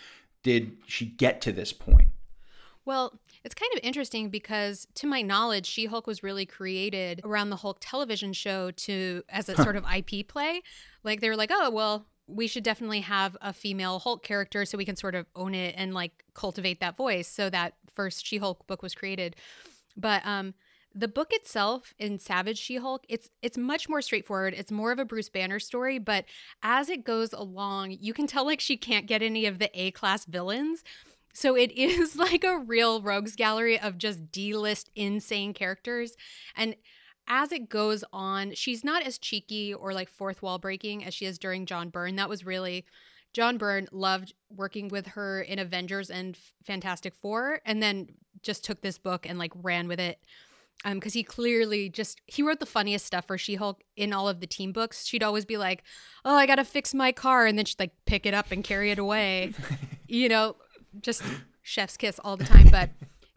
[0.43, 2.09] did she get to this point?
[2.85, 7.57] Well, it's kind of interesting because to my knowledge, She-Hulk was really created around the
[7.57, 10.63] Hulk television show to as a sort of IP play.
[11.03, 14.79] Like they were like, "Oh, well, we should definitely have a female Hulk character so
[14.79, 18.67] we can sort of own it and like cultivate that voice." So that first She-Hulk
[18.69, 19.35] book was created.
[19.97, 20.55] But um
[20.97, 24.55] the book itself in Savage She-Hulk, it's it's much more straightforward.
[24.57, 26.25] It's more of a Bruce Banner story, but
[26.63, 30.25] as it goes along, you can tell like she can't get any of the A-class
[30.25, 30.83] villains.
[31.35, 36.17] So it is like a real rogues gallery of just D-list insane characters
[36.57, 36.77] and
[37.29, 41.27] as it goes on, she's not as cheeky or like fourth wall breaking as she
[41.27, 42.15] is during John Byrne.
[42.15, 42.85] That was really
[43.33, 48.11] John Byrne loved working with her in Avengers and Fantastic Four and then
[48.43, 50.21] just took this book and like ran with it
[50.85, 54.41] um because he clearly just he wrote the funniest stuff for she-hulk in all of
[54.41, 55.07] the team books.
[55.07, 55.83] She'd always be like
[56.25, 58.91] oh i gotta fix my car and then she'd like pick it up and carry
[58.91, 59.53] it away.
[60.09, 60.55] You know
[61.01, 61.23] just
[61.63, 62.69] chef's kiss all the time.
[62.71, 62.91] But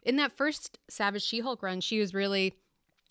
[0.04, 2.54] in that first savage she-hulk run she was really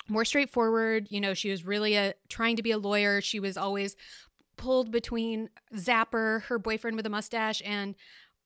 [0.07, 1.07] more straightforward.
[1.09, 3.19] You know she was really a trying to be a lawyer.
[3.19, 3.97] She was always
[4.55, 7.95] pulled between zapper her boyfriend with a mustache and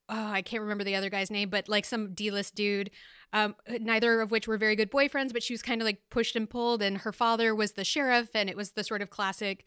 [0.10, 2.92] oh, I can't remember the other guy's name, but like some D list dude,
[3.32, 6.36] um, neither of which were very good boyfriends, but she was kind of like pushed
[6.36, 6.82] and pulled.
[6.82, 9.66] And her father was the sheriff, and it was the sort of classic,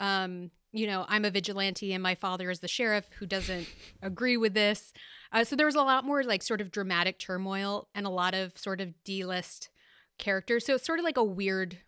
[0.00, 3.68] um, you know, I'm a vigilante and my father is the sheriff who doesn't
[4.00, 4.92] agree with this.
[5.30, 8.34] Uh, so there was a lot more like sort of dramatic turmoil and a lot
[8.34, 9.68] of sort of D list
[10.18, 10.64] characters.
[10.64, 11.78] So it's sort of like a weird,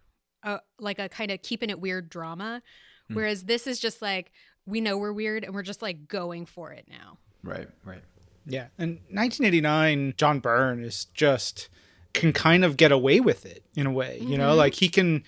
[0.43, 2.63] uh, like a kind of keeping it weird drama.
[3.09, 3.15] Hmm.
[3.15, 4.33] Whereas this is just like,
[4.67, 7.19] we know we're weird and we're just like going for it now.
[7.45, 8.03] Right, right.
[8.47, 8.67] Yeah.
[8.79, 11.69] And 1989, John Byrne is just
[12.13, 14.39] can kind of get away with it in a way, you mm-hmm.
[14.39, 15.25] know, like he can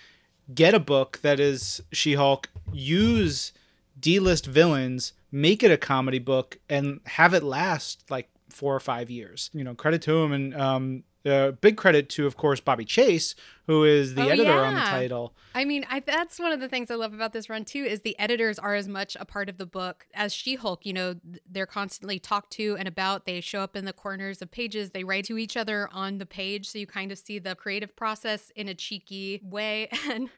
[0.54, 3.52] get a book that is She Hulk, use
[3.98, 8.80] D list villains, make it a comedy book, and have it last like four or
[8.80, 9.50] five years.
[9.52, 10.32] You know, credit to him.
[10.32, 13.34] And um, uh, big credit to, of course, Bobbie Chase,
[13.66, 14.60] who is the oh, editor yeah.
[14.60, 15.34] on the title.
[15.54, 17.82] I mean, I, that's one of the things I love about this run too.
[17.82, 20.86] Is the editors are as much a part of the book as She-Hulk.
[20.86, 21.14] You know,
[21.50, 23.26] they're constantly talked to and about.
[23.26, 24.90] They show up in the corners of pages.
[24.90, 27.96] They write to each other on the page, so you kind of see the creative
[27.96, 29.88] process in a cheeky way.
[30.08, 30.30] And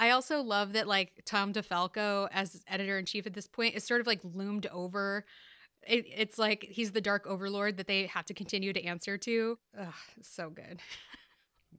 [0.00, 3.84] I also love that like Tom DeFalco as editor in chief at this point is
[3.84, 5.24] sort of like loomed over
[5.90, 9.58] it, it's like he's the dark overlord that they have to continue to answer to.
[9.78, 10.80] Ugh, so good.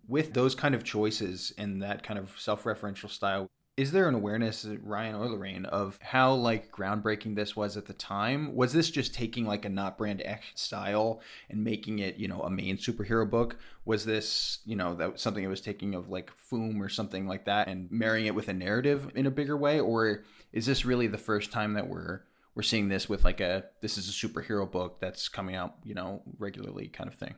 [0.07, 4.65] With those kind of choices and that kind of self-referential style, is there an awareness,
[4.65, 8.53] uh, Ryan or Lorraine, of how like groundbreaking this was at the time?
[8.53, 12.41] Was this just taking like a not Brand Echh style and making it, you know,
[12.41, 13.57] a main superhero book?
[13.85, 17.45] Was this, you know, that something it was taking of like Foom or something like
[17.45, 19.79] that and marrying it with a narrative in a bigger way?
[19.79, 22.23] Or is this really the first time that we're
[22.55, 25.93] we're seeing this with like a this is a superhero book that's coming out you
[25.93, 27.35] know regularly kind of thing.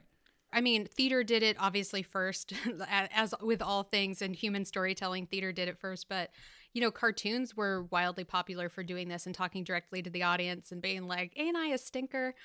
[0.52, 2.54] I mean theater did it obviously first
[2.89, 6.10] as with all things in human storytelling theater did it first.
[6.10, 6.30] But
[6.73, 10.71] you know cartoons were wildly popular for doing this and talking directly to the audience
[10.71, 12.36] and being like ain't i a stinker?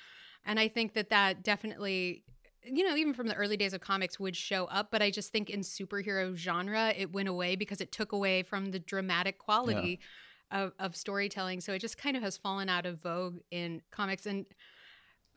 [0.45, 2.23] And i think that that definitely
[2.63, 4.91] you know even from the early days of comics would show up.
[4.91, 8.71] But i just think in superhero genre it went away because it took away from
[8.71, 10.07] the dramatic quality yeah
[10.51, 11.61] of, of storytelling.
[11.61, 14.25] So it just kind of has fallen out of vogue in comics.
[14.25, 14.45] And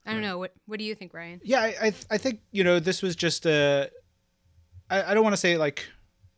[0.06, 1.40] I don't know what what do you think, Ryan?
[1.44, 3.90] Yeah, I I, I think you know this was just a.
[4.90, 5.86] I, I don't want to say like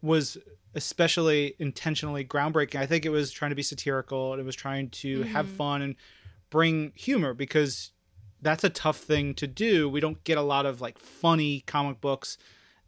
[0.03, 0.37] was
[0.75, 2.77] especially intentionally groundbreaking.
[2.77, 5.31] I think it was trying to be satirical and it was trying to mm-hmm.
[5.31, 5.95] have fun and
[6.51, 7.93] bring humor because
[8.43, 9.89] that's a tough thing to do.
[9.89, 12.37] We don't get a lot of like funny comic books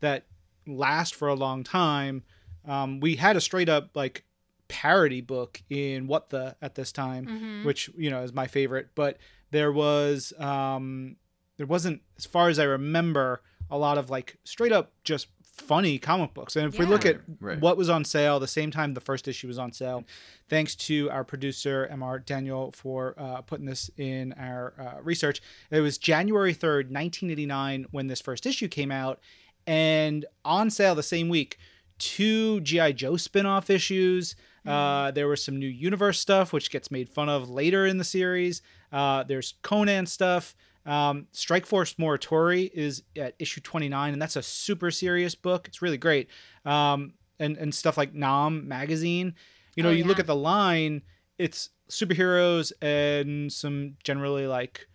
[0.01, 0.25] that
[0.67, 2.25] last for a long time.
[2.67, 4.25] Um, we had a straight up like
[4.69, 7.67] parody book in What the at this time, mm-hmm.
[7.67, 8.91] which you know is my favorite.
[8.95, 9.19] But
[9.51, 11.17] there was um,
[11.57, 15.99] there wasn't, as far as I remember, a lot of like straight up just funny
[15.99, 16.55] comic books.
[16.55, 16.81] And if yeah.
[16.81, 17.59] we look at right.
[17.59, 20.05] what was on sale the same time the first issue was on sale,
[20.49, 22.25] thanks to our producer Mr.
[22.25, 25.41] Daniel for uh, putting this in our uh, research.
[25.71, 29.21] It was January third, nineteen eighty nine, when this first issue came out,
[29.67, 31.59] and on sale the same week.
[31.99, 37.09] Two GI Joe spin-off issues, uh, there was some new universe stuff, which gets made
[37.09, 38.63] fun of later in the series.
[38.93, 40.57] Uh, there's Conan stuff.
[40.85, 45.69] Um, Strike Force Morituri is at issue 29, and that's a super serious book.
[45.69, 46.29] It's really great.
[46.65, 49.35] Um, and, and stuff like Nam magazine.
[49.77, 50.09] You know, oh, you yeah.
[50.09, 51.03] look at the line,
[51.39, 54.89] it's superheroes and some generally like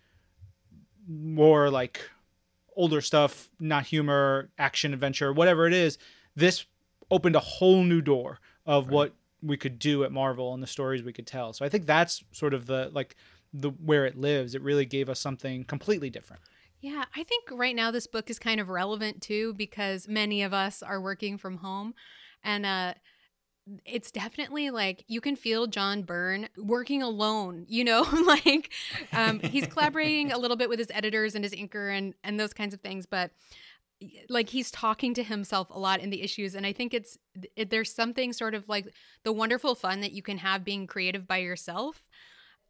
[1.08, 2.02] more like
[2.76, 5.98] older stuff, not humor, action, adventure, whatever it is.
[6.34, 6.64] This
[7.12, 8.92] opened a whole new door of right.
[8.92, 11.52] what we could do at Marvel and the stories we could tell.
[11.52, 13.14] So I think that's sort of the like
[13.52, 14.54] the where it lives.
[14.54, 16.42] It really gave us something completely different.
[16.80, 20.52] Yeah, I think right now this book is kind of relevant too because many of
[20.52, 21.94] us are working from home
[22.42, 22.94] and uh
[23.84, 28.72] it's definitely like you can feel John Byrne working alone, you know, like
[29.12, 32.52] um, he's collaborating a little bit with his editors and his inker and and those
[32.52, 33.30] kinds of things, but
[34.28, 37.18] like he's talking to himself a lot in the issues and i think it's
[37.56, 38.86] it, there's something sort of like
[39.24, 42.08] the wonderful fun that you can have being creative by yourself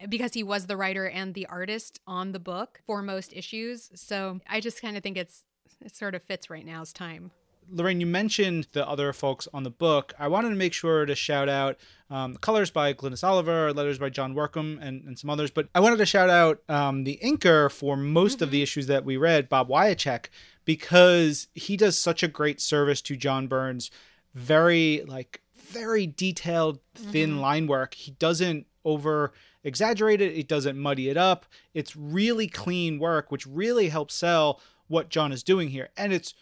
[0.09, 4.39] because he was the writer and the artist on the book for most issues so
[4.47, 5.43] i just kind of think it's
[5.81, 7.31] it sort of fits right now's time
[7.69, 10.13] Lorraine, you mentioned the other folks on the book.
[10.19, 11.77] I wanted to make sure to shout out
[12.09, 15.51] um, colors by Glynis Oliver, letters by John Workman, and, and some others.
[15.51, 18.43] But I wanted to shout out um, the inker for most mm-hmm.
[18.43, 20.25] of the issues that we read, Bob Wiacek,
[20.65, 23.91] because he does such a great service to John Byrne's
[24.33, 27.39] very, like, very detailed, thin mm-hmm.
[27.39, 27.93] line work.
[27.95, 29.33] He doesn't over
[29.63, 31.45] exaggerate it, it doesn't muddy it up.
[31.73, 35.89] It's really clean work, which really helps sell what John is doing here.
[35.95, 36.33] And it's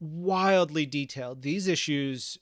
[0.00, 1.42] wildly detailed.
[1.42, 2.38] These issues,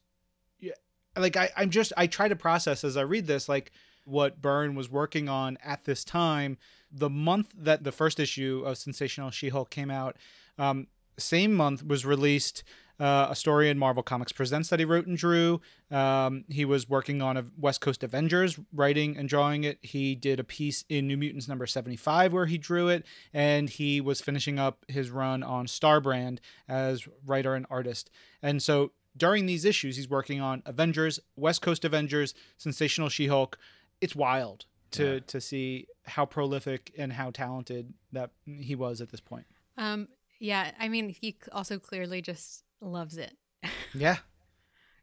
[1.17, 3.73] like I, I'm just I try to process as I read this, like
[4.05, 6.59] what Byrne was working on at this time.
[6.91, 10.17] The month that the first issue of Sensational She-Hulk came out,
[10.59, 10.87] um,
[11.19, 12.65] same month was released
[12.99, 15.61] uh, a story in Marvel Comics Presents that he wrote and drew.
[15.91, 19.79] Um, he was working on a West Coast Avengers, writing and drawing it.
[19.83, 23.05] He did a piece in New Mutants number 75 where he drew it,
[23.35, 26.39] and he was finishing up his run on Starbrand
[26.69, 28.11] as writer and artist.
[28.43, 33.59] And so during these issues, he's working on Avengers, West Coast Avengers, Sensational She Hulk.
[34.01, 35.21] It's wild to yeah.
[35.27, 39.47] to see how prolific and how talented that he was at this point.
[39.79, 40.09] Um,
[40.39, 43.37] yeah, I mean, he also clearly just loves it.
[43.95, 44.17] Yeah.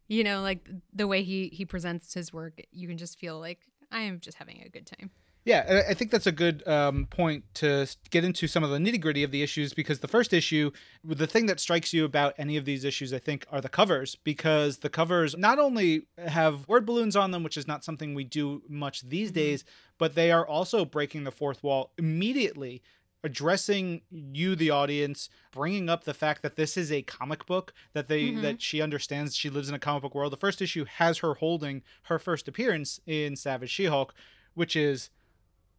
[0.07, 3.59] you know, like the way he he presents his work, you can just feel like
[3.91, 5.09] I am just having a good time.
[5.45, 9.01] Yeah, I think that's a good um, point to get into some of the nitty
[9.01, 10.71] gritty of the issues because the first issue,
[11.03, 14.15] the thing that strikes you about any of these issues, I think, are the covers
[14.15, 18.23] because the covers not only have word balloons on them, which is not something we
[18.23, 19.39] do much these mm-hmm.
[19.39, 19.65] days,
[19.97, 22.81] but they are also breaking the fourth wall immediately
[23.23, 28.07] addressing you the audience bringing up the fact that this is a comic book that
[28.07, 28.41] they mm-hmm.
[28.41, 31.35] that she understands she lives in a comic book world the first issue has her
[31.35, 34.13] holding her first appearance in savage she-hulk
[34.53, 35.09] which is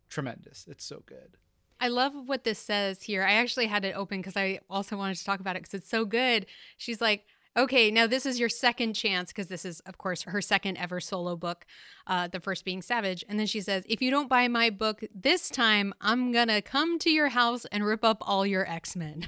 [0.08, 1.36] tremendous it's so good
[1.80, 3.24] I love what this says here.
[3.24, 5.90] I actually had it open because I also wanted to talk about it because it's
[5.90, 6.46] so good.
[6.78, 7.26] She's like,
[7.56, 11.00] okay, now this is your second chance because this is, of course, her second ever
[11.00, 11.66] solo book,
[12.06, 13.24] uh, the first being Savage.
[13.28, 16.62] And then she says, if you don't buy my book this time, I'm going to
[16.62, 19.26] come to your house and rip up all your X Men.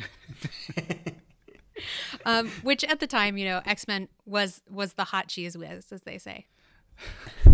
[2.26, 5.92] um, which at the time, you know, X Men was was the hot cheese whiz,
[5.92, 6.46] as they say.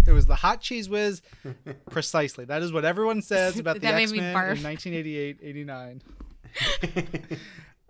[0.05, 1.23] It was the hot cheese whiz,
[1.89, 2.45] precisely.
[2.45, 6.03] That is what everyone says about the X Men in 1988, 89.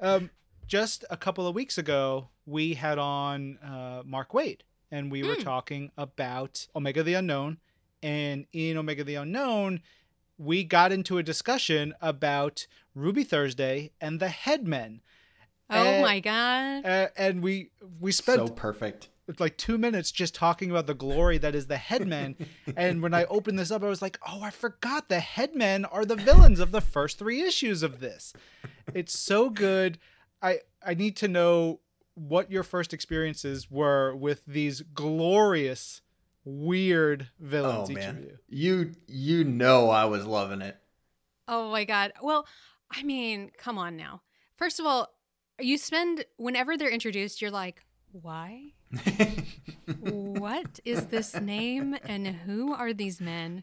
[0.00, 0.30] um,
[0.66, 5.28] just a couple of weeks ago, we had on uh, Mark Waid, and we mm.
[5.28, 5.42] were hmm.
[5.42, 7.58] talking about Omega the Unknown.
[8.02, 9.80] And in Omega the Unknown,
[10.36, 15.02] we got into a discussion about Ruby Thursday and the Headmen.
[15.70, 16.84] Oh and, my god!
[16.84, 17.70] Uh, and we
[18.00, 21.76] we spent so perfect like two minutes just talking about the glory that is the
[21.76, 22.36] Headmen.
[22.76, 26.04] and when I opened this up, I was like, oh, I forgot the Headmen are
[26.04, 28.32] the villains of the first three issues of this.
[28.94, 29.98] It's so good.
[30.40, 31.80] I I need to know
[32.14, 36.02] what your first experiences were with these glorious
[36.44, 38.28] weird villains oh, man.
[38.48, 38.84] you.
[38.84, 40.76] You you know I was loving it.
[41.48, 42.12] Oh my god.
[42.22, 42.46] Well,
[42.90, 44.22] I mean, come on now.
[44.56, 45.08] First of all,
[45.60, 48.72] you spend whenever they're introduced, you're like, why?
[50.00, 53.62] what is this name and who are these men?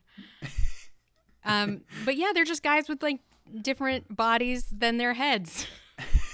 [1.45, 3.19] Um, but yeah, they're just guys with like
[3.61, 5.67] different bodies than their heads.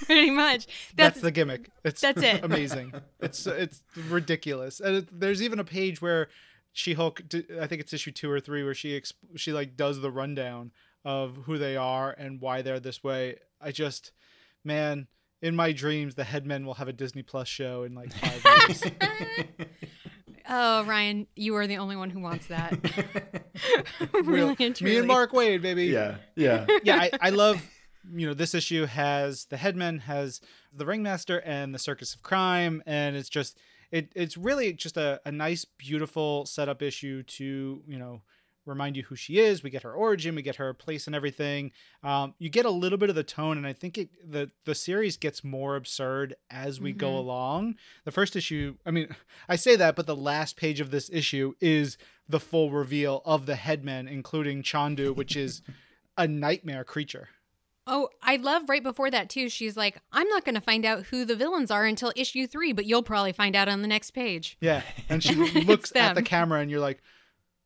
[0.14, 0.66] pretty much.
[0.66, 1.70] That's, that's, the gimmick.
[1.84, 2.40] It's that's it.
[2.44, 2.94] Amazing.
[3.20, 4.80] It's it's ridiculous.
[4.80, 6.28] And it, there's even a page where
[6.72, 7.22] She Hulk.
[7.60, 10.72] I think it's issue two or three where she exp- she like does the rundown
[11.04, 13.36] of who they are and why they're this way.
[13.60, 14.12] I just,
[14.64, 15.06] man,
[15.42, 18.82] in my dreams, the Headmen will have a Disney Plus show in like five years.
[20.48, 22.78] Oh, Ryan, you are the only one who wants that.
[24.12, 25.86] really Real, Me and Mark Waid, baby.
[25.86, 27.00] Yeah, yeah, yeah.
[27.00, 27.60] I, I love
[28.14, 30.40] you know, this issue has the headman, has
[30.72, 33.58] the ringmaster, and the circus of crime, and it's just
[33.90, 38.22] it it's really just a, a nice, beautiful setup issue to you know
[38.64, 39.62] remind you who she is.
[39.62, 41.70] We get her origin, we get her place and everything.
[42.02, 44.74] Um, you get a little bit of the tone, and I think it the the
[44.74, 47.18] series gets more absurd as we go Mhm.
[47.18, 47.74] along.
[48.04, 49.14] The first issue, I mean,
[49.48, 51.96] I say that, but the last page of this issue is
[52.28, 55.62] the full reveal of the headman, including Chandu, which is
[56.18, 57.28] a nightmare creature.
[57.86, 59.48] Oh, I love right before that too.
[59.48, 62.72] She's like, I'm not going to find out who the villains are until issue three,
[62.72, 64.56] but you'll probably find out on the next page.
[64.60, 65.34] Yeah, and she
[65.64, 67.00] looks at the camera, and you're like,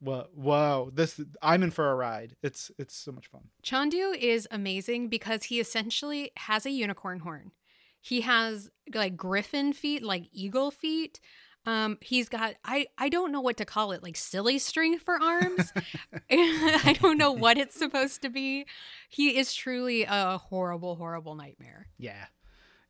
[0.00, 0.90] "Whoa, whoa!
[0.92, 2.36] This I'm in for a ride.
[2.42, 7.52] It's it's so much fun." Chandu is amazing because he essentially has a unicorn horn.
[8.00, 11.20] He has like griffin feet, like eagle feet.
[11.66, 15.20] Um, he's got I I don't know what to call it, like silly string for
[15.20, 15.72] arms.
[16.30, 18.66] I don't know what it's supposed to be.
[19.08, 21.88] He is truly a horrible, horrible nightmare.
[21.98, 22.26] Yeah,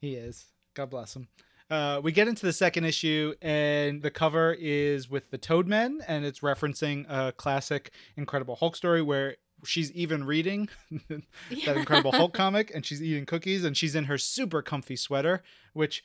[0.01, 0.47] he is.
[0.75, 1.29] God bless him.
[1.69, 6.25] Uh, we get into the second issue, and the cover is with the Toadmen, and
[6.25, 10.69] it's referencing a classic Incredible Hulk story where she's even reading
[11.09, 15.45] that Incredible Hulk comic, and she's eating cookies, and she's in her super comfy sweater,
[15.73, 16.03] which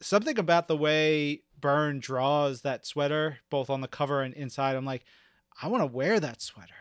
[0.00, 4.84] something about the way Byrne draws that sweater, both on the cover and inside, I'm
[4.84, 5.02] like,
[5.62, 6.74] I want to wear that sweater.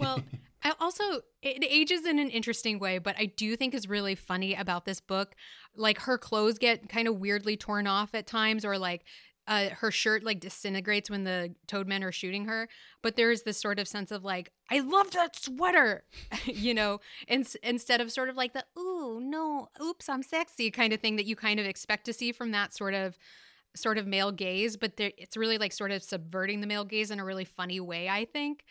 [0.00, 0.20] Well,
[0.64, 4.56] I also it ages in an interesting way, but I do think is really funny
[4.56, 5.36] about this book.
[5.76, 9.04] Like her clothes get kind of weirdly torn off at times, or like
[9.46, 12.68] uh, her shirt like disintegrates when the toadmen are shooting her.
[13.00, 16.02] But there's this sort of sense of like, I love that sweater,
[16.46, 16.98] you know,
[17.28, 21.14] in, instead of sort of like the ooh no, oops, I'm sexy kind of thing
[21.14, 23.16] that you kind of expect to see from that sort of
[23.76, 24.76] sort of male gaze.
[24.76, 28.08] But it's really like sort of subverting the male gaze in a really funny way,
[28.08, 28.64] I think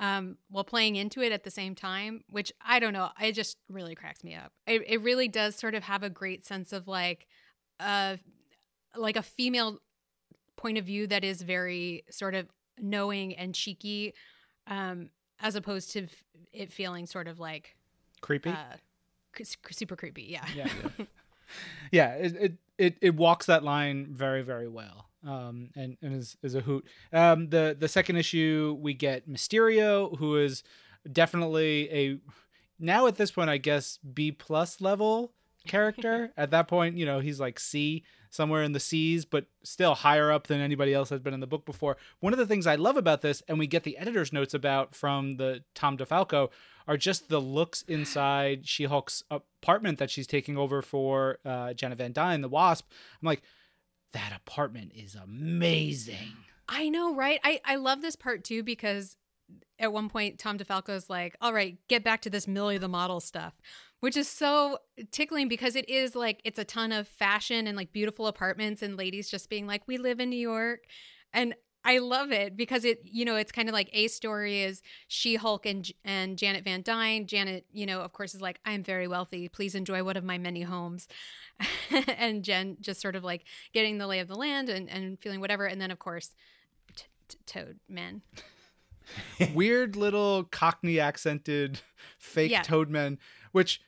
[0.00, 3.58] um, while playing into it at the same time, which I don't know, it just
[3.68, 4.50] really cracks me up.
[4.66, 7.26] It, it really does sort of have a great sense of like,
[7.78, 8.16] uh,
[8.96, 9.78] like a female
[10.56, 12.48] point of view that is very sort of
[12.80, 14.14] knowing and cheeky,
[14.66, 17.76] um, as opposed to f- it feeling sort of like
[18.22, 18.48] Creepy.
[18.50, 18.76] uh,
[19.34, 20.22] cr- super creepy.
[20.22, 20.46] Yeah.
[20.56, 21.04] yeah yeah
[21.92, 26.54] it, it it it walks that line very very well um and and is is
[26.54, 30.62] a hoot um the the second issue we get mysterio who is
[31.12, 32.18] definitely a
[32.78, 35.32] now at this point i guess b plus level
[35.66, 39.94] character at that point you know he's like c somewhere in the C's, but still
[39.94, 41.96] higher up than anybody else has been in the book before.
[42.20, 44.94] One of the things I love about this, and we get the editor's notes about
[44.94, 46.48] from the Tom DeFalco,
[46.90, 51.98] are just the looks inside She Hulk's apartment that she's taking over for uh, Janet
[51.98, 52.90] Van Dyne, the Wasp.
[53.22, 53.42] I'm like,
[54.12, 56.36] that apartment is amazing.
[56.68, 57.38] I know, right?
[57.44, 59.16] I, I love this part too because
[59.78, 63.20] at one point Tom DeFalco's like, all right, get back to this Millie the model
[63.20, 63.54] stuff,
[64.00, 64.78] which is so
[65.12, 68.96] tickling because it is like it's a ton of fashion and like beautiful apartments and
[68.96, 70.80] ladies just being like, we live in New York.
[71.32, 71.54] And
[71.84, 75.36] I love it because it, you know, it's kind of like a story is She
[75.36, 77.26] Hulk and and Janet Van Dyne.
[77.26, 79.48] Janet, you know, of course, is like, I am very wealthy.
[79.48, 81.08] Please enjoy one of my many homes.
[82.18, 85.40] and Jen just sort of like getting the lay of the land and, and feeling
[85.40, 85.66] whatever.
[85.66, 86.34] And then, of course,
[86.96, 88.22] t- t- Toad Men.
[89.54, 91.80] Weird little Cockney accented
[92.18, 92.62] fake Yeah.
[92.62, 93.18] Toadmen,
[93.52, 93.80] which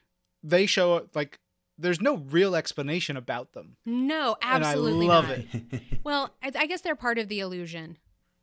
[0.43, 1.39] they show like
[1.83, 3.77] there's no real explanation about them.
[3.85, 5.39] No, absolutely and I love not.
[5.73, 5.83] it.
[6.05, 7.97] Well, I, I guess they're part of the illusion.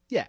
[0.10, 0.28] Yeah,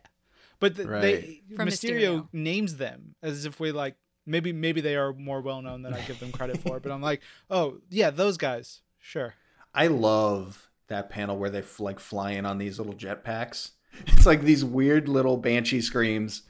[0.59, 2.29] but th- they From Mysterio, Mysterio.
[2.33, 3.95] names them as if we like
[4.27, 6.81] maybe maybe they are more well known than I give them credit for.
[6.81, 9.35] But I'm like, oh yeah, those guys, sure.
[9.75, 13.71] I love that panel where they f- like fly in on these little jetpacks.
[14.07, 16.43] It's like these weird little banshee screams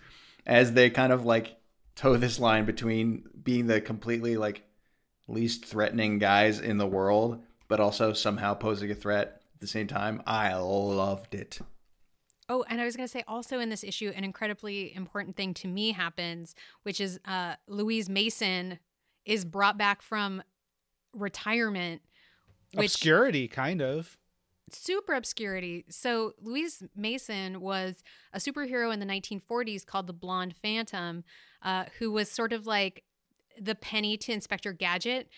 [0.47, 1.57] as they kind of like
[1.95, 4.63] toe this line between being the completely like
[5.31, 9.87] least threatening guys in the world, but also somehow posing a threat at the same
[9.87, 10.23] time.
[10.27, 11.61] I loved it.
[12.49, 15.55] Oh, and I was going to say also in this issue, an incredibly important thing
[15.55, 18.81] to me happens, which is uh, Louise Mason
[19.25, 20.43] is brought back from
[21.15, 22.03] retirement,
[22.75, 24.19] which Obscurity, kind of.
[24.73, 25.85] super obscurity.
[25.91, 28.03] So Louise Mason was
[28.33, 31.23] a superhero in the 1940s called the Blonde Phantom,
[31.63, 33.05] uh, who was sort of like
[33.61, 35.29] the penny to Inspector Gadget.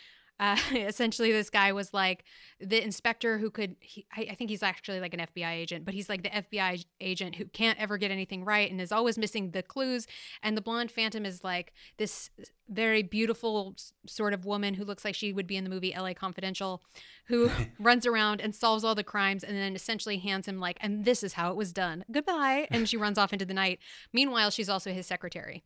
[0.40, 2.24] Uh, essentially, this guy was like
[2.60, 3.76] the inspector who could.
[3.80, 6.84] He, I, I think he's actually like an FBI agent, but he's like the FBI
[7.00, 10.06] agent who can't ever get anything right and is always missing the clues.
[10.42, 12.30] And the blonde phantom is like this
[12.68, 16.12] very beautiful sort of woman who looks like she would be in the movie LA
[16.14, 16.82] Confidential,
[17.26, 21.04] who runs around and solves all the crimes and then essentially hands him like, and
[21.04, 22.04] this is how it was done.
[22.10, 22.66] Goodbye.
[22.70, 23.78] And she runs off into the night.
[24.12, 25.62] Meanwhile, she's also his secretary.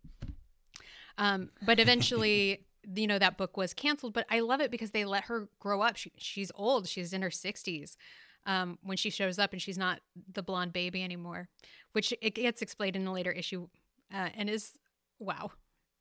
[1.18, 4.12] Um, but eventually, you know, that book was canceled.
[4.12, 5.96] But I love it because they let her grow up.
[5.96, 6.88] She, she's old.
[6.88, 7.96] She's in her 60s
[8.46, 10.00] um, when she shows up and she's not
[10.32, 11.48] the blonde baby anymore,
[11.92, 13.68] which it gets explained in a later issue
[14.14, 14.78] uh, and is
[15.18, 15.50] wow,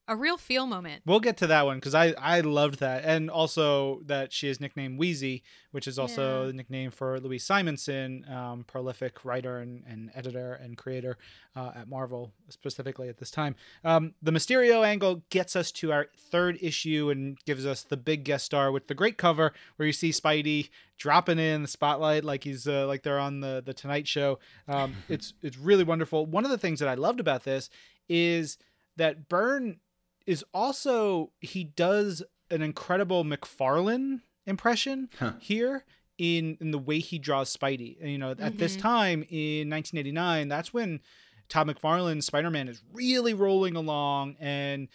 [0.08, 1.02] a real feel moment.
[1.06, 4.60] We'll get to that one because I I loved that, and also that she is
[4.62, 6.48] nicknamed Wheezy, which is also Yeah.
[6.48, 11.18] the nickname for Louise Simonson, um, prolific writer and, and editor and creator
[11.56, 13.56] uh, at Marvel, specifically at this time.
[13.84, 18.24] Um, the Mysterio angle gets us to our third issue and gives us the big
[18.26, 22.44] guest star with the great cover where you see Spidey dropping in the spotlight like
[22.44, 24.40] he's uh, like they're on the the Tonight Show.
[24.68, 26.26] Um, it's it's really wonderful.
[26.26, 27.70] One of the things that I loved about this
[28.08, 28.58] is
[28.98, 29.80] that Byrne
[30.26, 35.34] is also he does an incredible McFarlane impression Huh.
[35.40, 35.86] here
[36.18, 37.98] in in the way he draws Spidey.
[38.02, 38.80] And, you know, at this Mhm.
[38.80, 41.02] time in 1989, that's when
[41.50, 44.88] Todd McFarlane's Spider-Man is really rolling along and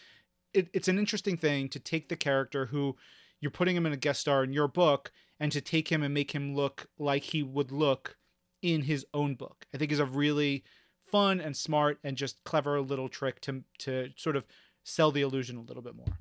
[0.53, 2.97] it, it's an interesting thing to take the character who
[3.41, 6.12] you're putting him in a guest star in your book and to take him and
[6.12, 8.18] make him look like he would look
[8.62, 9.66] in his own book.
[9.72, 10.64] I think is a really
[11.11, 14.45] fun and smart and just clever little trick to to sort of
[14.83, 16.18] sell the illusion a little bit more.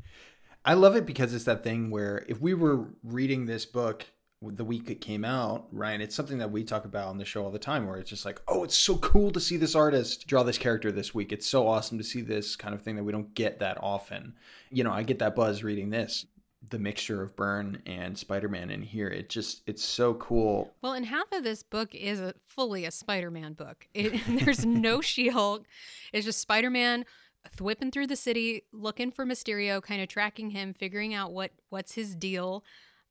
[0.66, 4.06] I love it because it's that thing where if we were reading this book
[4.42, 7.44] the week it came out, Ryan, it's something that we talk about on the show
[7.44, 10.28] all the time where it's just like, oh, it's so cool to see this artist
[10.28, 11.34] draw this character this week.
[11.34, 14.34] It's so awesome to see this kind of thing that we don't get that often.
[14.72, 16.26] You know, I get that buzz reading this.
[16.70, 20.74] The mixture of Byrne and Spider-Man in here, it just it's so cool.
[20.82, 23.88] Well, and half of this book is a, fully a Spider-Man book.
[23.94, 25.66] It, there's no She-Hulk.
[26.12, 27.06] It's just Spider-Man
[27.60, 31.94] whipping through the city, looking for Mysterio, kind of tracking him, figuring out what what's
[31.94, 32.64] his deal.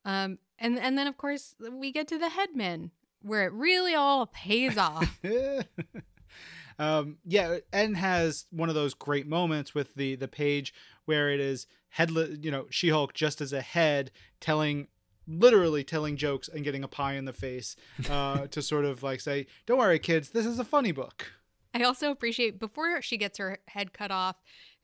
[0.05, 4.27] Um, and and then of course we get to the Headman, where it really all
[4.27, 5.19] pays off.
[6.79, 10.73] um, yeah, and has one of those great moments with the the page
[11.05, 14.87] where it is headless, you know, She-Hulk just as a head telling
[15.27, 17.75] literally telling jokes and getting a pie in the face
[18.09, 21.33] uh, to sort of like say, "Don't worry, kids, this is a funny book."
[21.73, 24.37] I also appreciate before she gets her head cut off,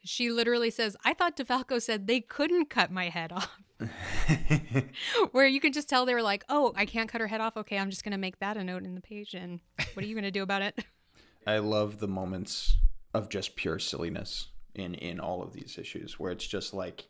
[0.04, 3.60] she literally says, "I thought DeFalco said they couldn't cut my head off."
[5.32, 7.58] Where you can just tell they were like, "Oh, I can't cut her head off.
[7.58, 9.60] Okay, I'm just gonna make that a note in the page, and
[9.94, 10.86] what are you gonna do about it?"
[11.48, 12.78] I love the moments
[13.14, 17.08] of just pure silliness in in all of these issues where it's just like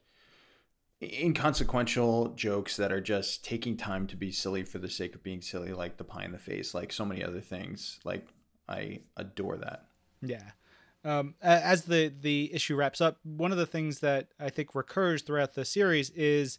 [1.02, 5.42] inconsequential jokes that are just taking time to be silly for the sake of being
[5.42, 8.28] silly like the pie in the face like so many other things like
[8.70, 9.86] i adore that
[10.22, 10.52] Yeah.
[11.04, 15.22] Um, as the the issue wraps up, one of the things that I think recurs
[15.22, 16.58] throughout the series is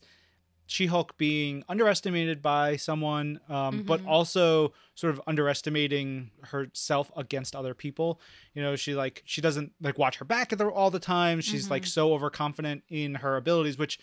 [0.69, 4.09] She-Hulk being underestimated by someone, um, but Mhm.
[4.09, 8.21] also sort of underestimating herself against other people.
[8.55, 11.41] You know, she like she doesn't like watch her back all the time.
[11.41, 13.99] She's like so overconfident in her abilities, which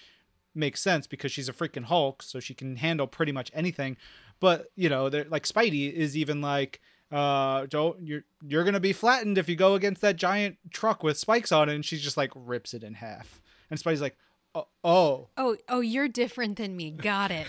[0.54, 3.96] makes sense because she's a freaking Hulk, so she can handle pretty much anything.
[4.42, 6.82] But you know, they're like Spidey is even like,
[7.14, 11.18] uh, don't you're you're gonna be flattened if you go against that giant truck with
[11.18, 13.40] spikes on it, and she just like rips it in half.
[13.70, 14.18] And Spidey's like,
[14.56, 15.30] oh, oh.
[15.38, 16.92] Oh, oh, you're different than me.
[16.92, 17.48] Got it.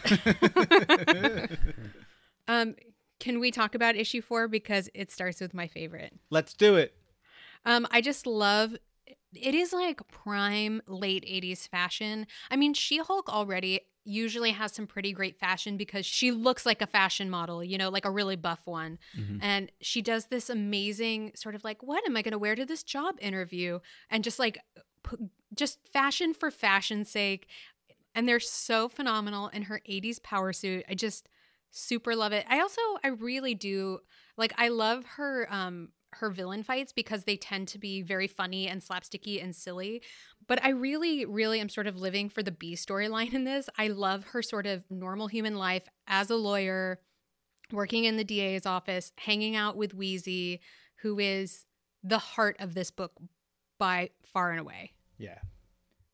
[2.48, 2.74] um,
[3.20, 6.12] can we talk about issue four because it starts with my favorite?
[6.30, 6.94] let's do it.
[7.64, 8.76] Um, I just love
[9.34, 12.26] it is like prime late 80s fashion.
[12.50, 16.86] I mean, She-Hulk already usually has some pretty great fashion because she looks like a
[16.86, 18.98] fashion model, you know, like a really buff one.
[19.42, 22.66] And she does this amazing sort of like, what am I going to wear to
[22.66, 23.78] this job interview?
[24.11, 24.59] And just like
[25.09, 25.16] p-
[25.55, 27.46] just fashion for fashion's sake.
[28.14, 30.84] And they're so phenomenal in her 80s power suit.
[30.88, 31.28] I just
[31.70, 32.46] super love it.
[32.48, 33.98] I also I really do
[34.36, 38.68] like I love her um her villain fights because they tend to be very funny
[38.68, 40.02] and slapsticky and silly.
[40.46, 43.68] But I really, really am sort of living for the B storyline in this.
[43.78, 47.00] I love her sort of normal human life as a lawyer,
[47.72, 50.60] working in the DA's office, hanging out with Wheezy,
[51.02, 51.64] who is
[52.02, 53.12] the heart of this book
[53.78, 55.38] by far and away Yeah.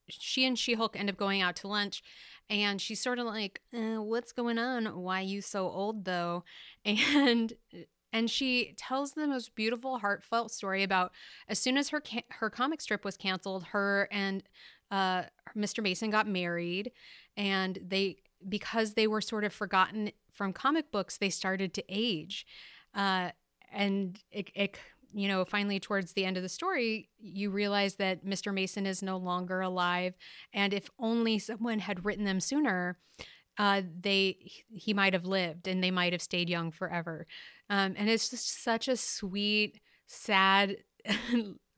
[0.08, 2.02] she and She Hulk end up going out to lunch,
[2.48, 4.86] and she's sort of like, uh, "What's going on?
[5.00, 6.44] Why you so old though?"
[6.84, 7.52] And
[8.12, 11.12] and she tells the most beautiful, heartfelt story about
[11.48, 14.42] as soon as her ca- her comic strip was canceled, her and
[14.90, 15.24] uh,
[15.56, 15.82] Mr.
[15.82, 16.92] Mason got married,
[17.36, 18.16] and they
[18.48, 22.46] because they were sort of forgotten from comic books, they started to age,
[22.94, 23.30] uh,
[23.72, 24.78] and it, it
[25.12, 28.54] you know, finally towards the end of the story, you realize that Mr.
[28.54, 30.14] Mason is no longer alive.
[30.52, 32.98] And if only someone had written them sooner,
[33.58, 34.38] uh, they
[34.72, 37.26] he might have lived and they might have stayed young forever.
[37.70, 40.76] Um, and it's just such a sweet, sad,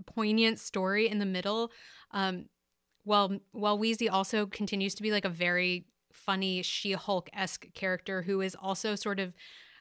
[0.06, 1.70] poignant story in the middle.
[2.10, 2.46] Um,
[3.04, 8.40] while while Wheezy also continues to be like a very funny She-Hulk esque character who
[8.40, 9.34] is also sort of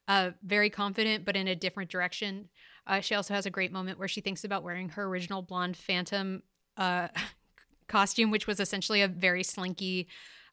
[0.08, 2.50] uh, very confident, but in a different direction.
[2.88, 5.78] Uh, she also has a great moment where she thinks about wearing her original blonde
[5.78, 6.42] Phantom
[6.78, 7.08] uh,
[7.88, 10.08] costume, which was essentially a very slinky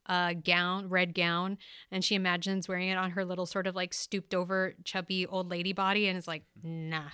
[0.08, 1.58] uh, gown, red gown,
[1.90, 5.50] and she imagines wearing it on her little sort of like stooped over, chubby old
[5.50, 7.08] lady body, and is like, nah.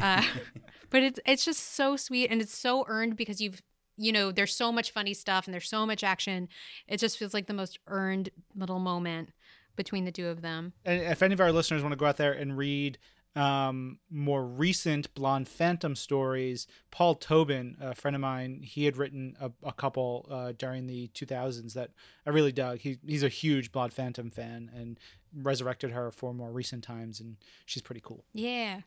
[0.00, 0.22] uh,
[0.90, 3.62] but it's it's just so sweet and it's so earned because you've
[3.96, 6.48] you know there's so much funny stuff and there's so much action.
[6.88, 9.30] It just feels like the most earned little moment
[9.76, 10.72] between the two of them.
[10.84, 12.98] And if any of our listeners want to go out there and read
[13.36, 19.36] um, more recent Blonde Phantom stories, Paul Tobin, a friend of mine, he had written
[19.40, 21.90] a, a couple uh, during the 2000s that
[22.26, 22.78] I really dug.
[22.78, 24.98] He, he's a huge Blonde Phantom fan and
[25.34, 28.24] resurrected her for more recent times, and she's pretty cool.
[28.32, 28.80] Yeah.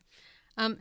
[0.56, 0.78] Um,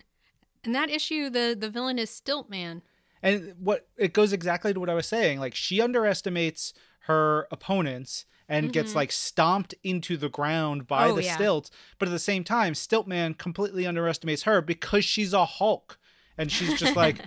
[0.63, 2.81] in that issue, the the villain is Stiltman.
[3.21, 5.39] And what it goes exactly to what I was saying.
[5.39, 8.71] Like she underestimates her opponents and mm-hmm.
[8.71, 11.35] gets like stomped into the ground by oh, the yeah.
[11.35, 11.71] stilts.
[11.99, 15.99] But at the same time, Stiltman completely underestimates her because she's a Hulk.
[16.37, 17.17] And she's just like,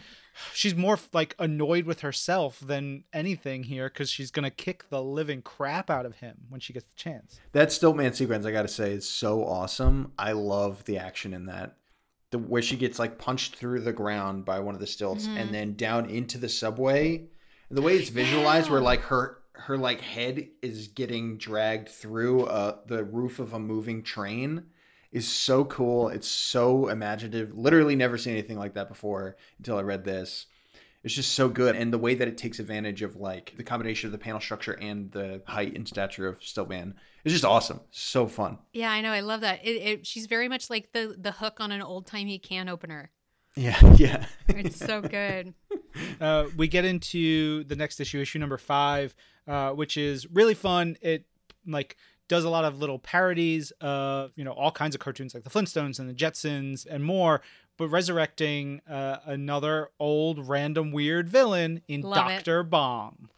[0.52, 5.02] she's more like annoyed with herself than anything here because she's going to kick the
[5.02, 7.40] living crap out of him when she gets the chance.
[7.52, 10.12] That Stiltman sequence, I got to say, is so awesome.
[10.18, 11.76] I love the action in that.
[12.30, 15.36] The, where she gets like punched through the ground by one of the stilts mm-hmm.
[15.36, 17.24] and then down into the subway.
[17.72, 18.72] The way it's visualized, yeah.
[18.72, 23.58] where like her her like head is getting dragged through uh, the roof of a
[23.58, 24.64] moving train
[25.12, 26.08] is so cool.
[26.08, 27.56] It's so imaginative.
[27.56, 30.46] Literally never seen anything like that before until I read this.
[31.02, 31.76] It's just so good.
[31.76, 34.72] And the way that it takes advantage of like the combination of the panel structure
[34.72, 36.94] and the height and stature of Stiltman
[37.24, 37.80] is just awesome.
[37.90, 38.58] So fun.
[38.72, 39.12] Yeah, I know.
[39.12, 39.64] I love that.
[39.64, 43.10] It, it, she's very much like the the hook on an old timey can opener.
[43.56, 44.26] Yeah, yeah.
[44.48, 45.54] it's so good.
[46.20, 49.14] Uh, we get into the next issue, issue number five,
[49.48, 50.96] uh, which is really fun.
[51.00, 51.24] It
[51.66, 51.96] like
[52.28, 55.50] does a lot of little parodies of you know all kinds of cartoons like the
[55.50, 57.40] Flintstones and the Jetsons and more,
[57.76, 62.02] but resurrecting uh, another old random weird villain in
[62.36, 63.30] Doctor Bong.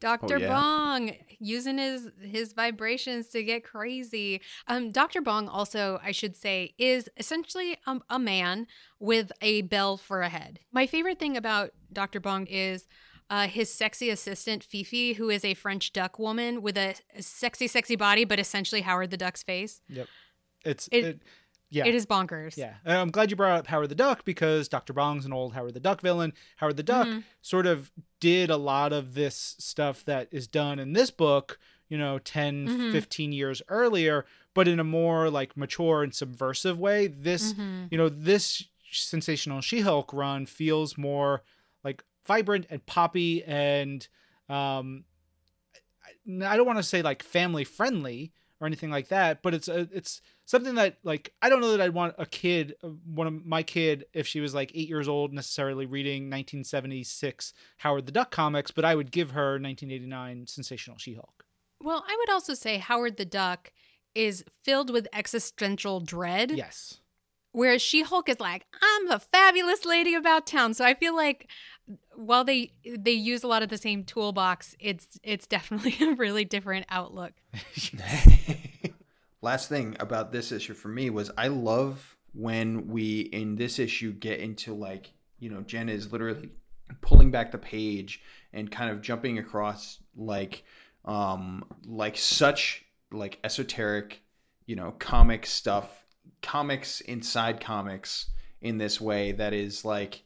[0.00, 0.36] Dr.
[0.36, 0.48] Oh, yeah.
[0.48, 4.40] Bong using his his vibrations to get crazy.
[4.66, 5.20] Um, Dr.
[5.20, 8.66] Bong also, I should say, is essentially a, a man
[8.98, 10.60] with a bell for a head.
[10.72, 12.20] My favorite thing about Dr.
[12.20, 12.86] Bong is
[13.30, 17.66] uh, his sexy assistant Fifi, who is a French duck woman with a, a sexy,
[17.66, 19.80] sexy body, but essentially Howard the Duck's face.
[19.88, 20.08] Yep,
[20.64, 21.20] it's it, it
[21.70, 21.86] yeah.
[21.86, 22.56] It is bonkers.
[22.56, 22.74] Yeah.
[22.86, 24.92] I'm glad you brought up Howard the Duck because Dr.
[24.92, 26.32] Bong's an old Howard the Duck villain.
[26.56, 27.20] Howard the Duck mm-hmm.
[27.42, 27.90] sort of
[28.20, 31.58] did a lot of this stuff that is done in this book,
[31.88, 32.92] you know, 10, mm-hmm.
[32.92, 37.06] 15 years earlier, but in a more like mature and subversive way.
[37.06, 37.86] This, mm-hmm.
[37.90, 41.42] you know, this sensational She-Hulk run feels more
[41.84, 44.06] like vibrant and poppy and
[44.48, 45.04] um
[46.42, 49.88] I don't want to say like family friendly or anything like that, but it's a,
[49.92, 53.46] it's something that like I don't know that I'd want a kid, uh, one of
[53.46, 58.30] my kid, if she was like eight years old, necessarily reading 1976 Howard the Duck
[58.30, 61.44] comics, but I would give her 1989 Sensational She-Hulk.
[61.80, 63.72] Well, I would also say Howard the Duck
[64.14, 66.50] is filled with existential dread.
[66.50, 67.00] Yes.
[67.52, 70.74] Whereas She Hulk is like, I'm a fabulous lady about town.
[70.74, 71.48] So I feel like
[72.18, 76.44] while they they use a lot of the same toolbox, it's it's definitely a really
[76.44, 77.32] different outlook.
[79.40, 84.12] last thing about this issue for me was I love when we in this issue
[84.12, 86.50] get into like you know Jen is literally
[87.02, 88.20] pulling back the page
[88.52, 90.64] and kind of jumping across like
[91.04, 94.22] um like such like esoteric
[94.66, 96.04] you know comic stuff
[96.42, 100.24] comics inside comics in this way that is like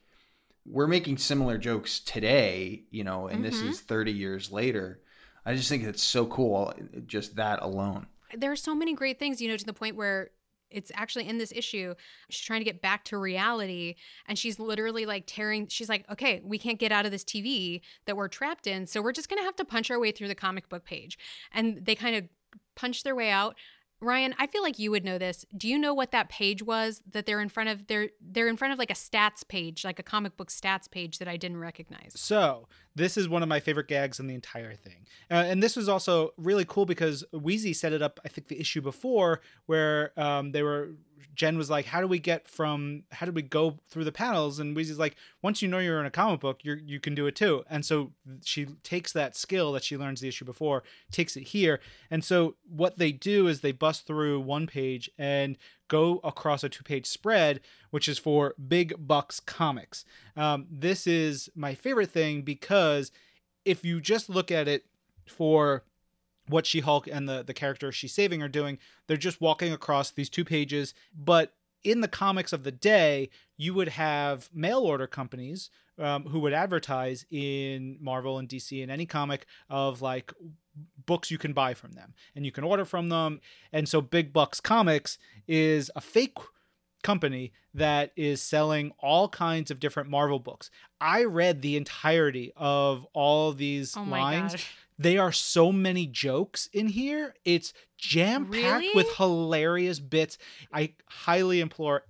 [0.64, 3.50] we're making similar jokes today you know and mm-hmm.
[3.50, 5.00] this is 30 years later.
[5.44, 6.72] I just think it's so cool
[7.06, 8.06] just that alone.
[8.32, 10.30] There are so many great things, you know, to the point where
[10.70, 11.94] it's actually in this issue
[12.30, 13.94] she's trying to get back to reality
[14.26, 17.82] and she's literally like tearing she's like okay we can't get out of this tv
[18.06, 20.28] that we're trapped in so we're just going to have to punch our way through
[20.28, 21.18] the comic book page.
[21.52, 22.24] And they kind of
[22.74, 23.56] punch their way out
[24.02, 25.46] Ryan, I feel like you would know this.
[25.56, 27.86] Do you know what that page was that they're in front of?
[27.86, 31.18] They're they're in front of like a stats page, like a comic book stats page
[31.18, 32.12] that I didn't recognize.
[32.16, 35.76] So this is one of my favorite gags in the entire thing, uh, and this
[35.76, 38.18] was also really cool because Weezie set it up.
[38.24, 40.90] I think the issue before where um, they were
[41.34, 43.04] Jen was like, "How do we get from?
[43.12, 46.06] How do we go through the panels?" And Weezie's like, "Once you know you're in
[46.06, 48.12] a comic book, you you can do it too." And so
[48.44, 52.56] she takes that skill that she learns the issue before, takes it here, and so
[52.68, 55.56] what they do is they bust through one page and
[55.88, 57.60] go across a two-page spread,
[57.90, 60.06] which is for Big Bucks Comics.
[60.36, 63.12] Um, this is my favorite thing because
[63.66, 64.86] if you just look at it
[65.26, 65.84] for
[66.48, 68.78] what She Hulk and the the character she's saving are doing.
[69.06, 73.74] They're just walking across these two pages, but in the comics of the day, you
[73.74, 75.68] would have mail order companies
[75.98, 80.32] um, who would advertise in Marvel and DC and any comic of like
[81.06, 83.40] books you can buy from them and you can order from them.
[83.72, 85.18] And so Big Bucks Comics
[85.48, 86.38] is a fake
[87.02, 90.70] company that is selling all kinds of different Marvel books.
[91.00, 94.52] I read the entirety of all these Oh lines.
[94.52, 94.74] gosh.
[95.02, 97.34] They are so many jokes in here.
[97.44, 100.38] It's jam packed with hilarious bits.
[100.72, 102.04] I highly implore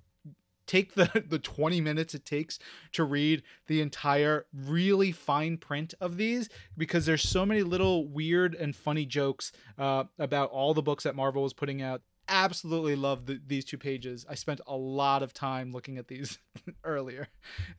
[0.67, 2.59] take the the 20 minutes it takes
[2.93, 8.55] to read the entire really fine print of these because there's so many little weird
[8.55, 12.03] and funny jokes uh, about all the books that Marvel was putting out.
[12.29, 14.25] Absolutely love the, these two pages.
[14.29, 16.39] I spent a lot of time looking at these
[16.85, 17.29] earlier.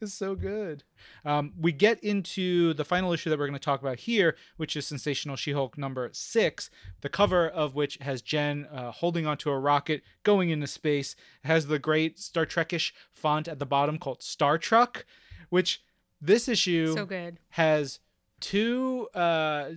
[0.02, 0.84] It's so good.
[1.26, 4.76] Um, we get into the final issue that we're going to talk about here, which
[4.76, 6.70] is Sensational She Hulk number six,
[7.02, 11.16] the cover of which has Jen uh, holding onto a rocket going into space.
[11.44, 15.06] It has the great Star Trekish font at the bottom called Star Truck,
[15.50, 15.82] which
[16.22, 17.40] this issue So good.
[17.52, 18.00] has
[18.40, 19.72] two uh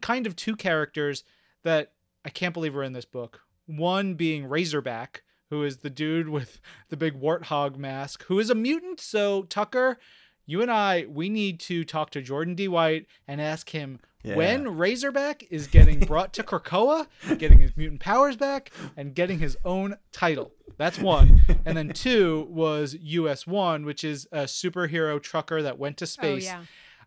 [0.00, 1.24] kind of two characters
[1.62, 1.92] that
[2.24, 3.40] I can't believe are in this book.
[3.76, 8.54] One being Razorback, who is the dude with the big warthog mask, who is a
[8.54, 9.00] mutant.
[9.00, 9.98] So Tucker,
[10.46, 12.68] you and I, we need to talk to Jordan D.
[12.68, 14.36] White and ask him Yeah.
[14.36, 17.06] when Razorback is getting brought to Krakoa,
[17.38, 20.52] getting his mutant powers back, and getting his own title.
[20.76, 21.42] That's one.
[21.64, 26.06] And then two was US One, which is a superhero trucker that went to oh,
[26.06, 26.48] space.
[26.48, 26.64] Oh yeah.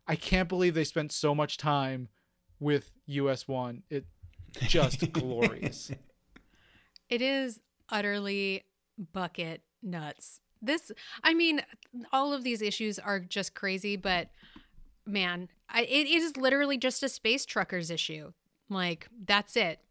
[0.08, 2.10] I can't believe they spent so much time
[2.60, 3.84] with US One.
[3.90, 4.06] It
[4.68, 5.92] just glorious.
[7.14, 7.60] It is
[7.90, 8.64] utterly
[9.14, 10.40] bucket nuts.
[10.64, 10.92] This,
[11.24, 11.62] I mean,
[12.12, 14.30] all of these issues are just crazy, but
[15.06, 18.32] man, I, it is literally just a space truckers issue.
[18.68, 19.82] Like, that's it.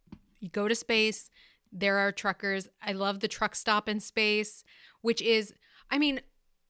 [0.41, 1.31] You go to space,
[1.71, 2.67] there are truckers.
[2.83, 4.65] I love the truck stop in space,
[5.03, 5.55] which is,
[5.93, 6.23] I mean,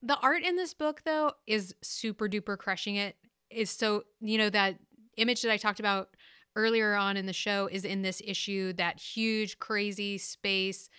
[0.03, 3.15] the art in this book, though, is super duper crushing it.
[3.49, 4.77] Is so, you know, that
[5.17, 6.09] image that I talked about
[6.55, 10.89] earlier on in the show is in this issue that huge crazy space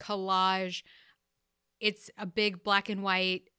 [0.00, 0.82] collage
[1.80, 3.50] it's a big black and white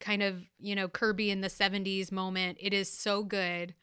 [0.00, 3.74] kind of you know kirby in the 70s moment it is so good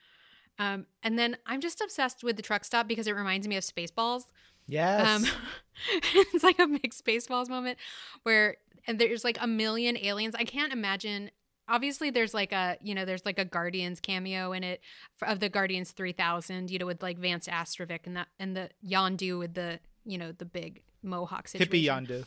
[0.60, 3.64] um, and then i'm just obsessed with the truck stop because it reminds me of
[3.64, 4.24] spaceballs
[4.68, 5.06] Yes.
[5.06, 5.30] um,
[6.14, 7.78] it's like a big Spaceballs moment
[8.24, 10.36] where and there's like a million aliens.
[10.38, 11.32] I can't imagine.
[11.68, 14.82] Obviously, there's like a you know there's like a Guardians cameo in it
[15.22, 16.70] of the Guardians 3000.
[16.72, 20.32] You know with like Vance Astrovik and that and the Yondu with the you know
[20.32, 21.72] the big mohawk situation.
[21.72, 22.26] Hippie Yondu.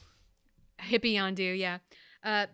[0.80, 1.78] Hippie Yondu, yeah.
[2.22, 2.46] Uh,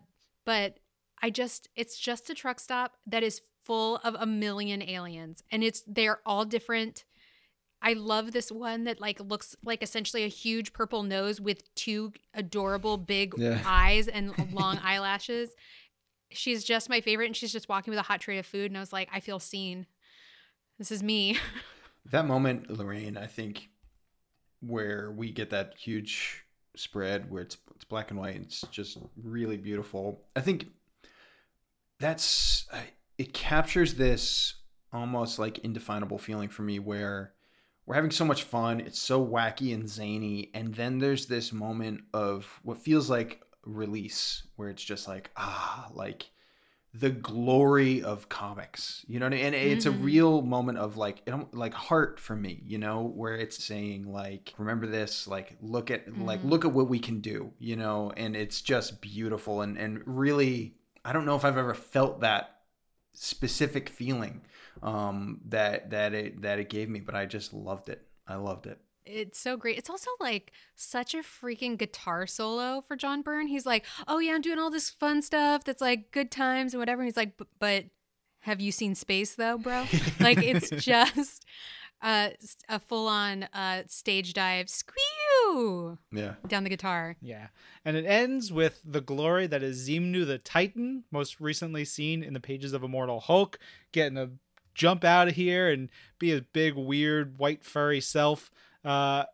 [0.45, 0.79] but
[1.23, 5.63] I just it's just a truck stop that is full of a million aliens, and
[5.63, 7.05] it's they're all different.
[7.83, 12.13] I love this one that like looks like essentially a huge purple nose with two
[12.35, 13.63] adorable big Yeah.
[13.65, 15.51] eyes and long eyelashes.
[16.31, 18.77] She's just my favorite, and she's just walking with a hot tray of food, and
[18.77, 19.87] I was like, I feel seen.
[20.79, 21.39] This is me.
[22.07, 23.69] That moment, Lorraine, I think,
[24.61, 29.59] where we get that huge spread where it's it's black and white, it's just really
[29.59, 30.23] beautiful.
[30.35, 30.69] I think
[31.99, 32.67] that's
[33.19, 34.55] it captures this
[34.93, 37.35] almost like indefinable feeling for me where
[37.87, 42.03] we're having so much fun, it's so wacky and zany, and then there's this moment
[42.15, 46.31] of what feels like release where it's just like ah, like
[46.93, 49.45] the glory of comics you know what I mean?
[49.47, 50.03] and it's a Mhm.
[50.03, 54.89] real moment of like like heart for me you know where it's saying like remember
[54.89, 56.51] this like look at like Mhm.
[56.51, 60.75] look at what we can do you know and it's just beautiful and and really
[61.05, 62.57] i don't know if i've ever felt that
[63.13, 64.41] specific feeling
[64.83, 68.67] um that that it that it gave me but i just loved it i loved
[68.67, 68.81] it
[69.11, 69.79] it's so great.
[69.79, 73.47] It's also like such a freaking guitar solo for John Byrne.
[73.49, 76.81] He's like, "Oh yeah, I'm doing all this fun stuff that's like good times and
[76.81, 77.87] whatever." He's like, "But
[78.41, 79.87] have you seen Space though, bro?"
[80.21, 81.45] like it's just
[82.03, 87.17] uh, s- a full-on uh, stage dive, squeal yeah down the guitar.
[87.21, 87.49] Yeah.
[87.85, 92.35] And it ends with the glory that is Zemnu the Titan, most recently seen in
[92.35, 93.59] the pages of Immortal Hulk,
[93.93, 94.31] getting to
[94.75, 95.89] jump out of here and
[96.19, 98.51] be his big, weird, white, furry self.
[98.85, 99.25] Uh,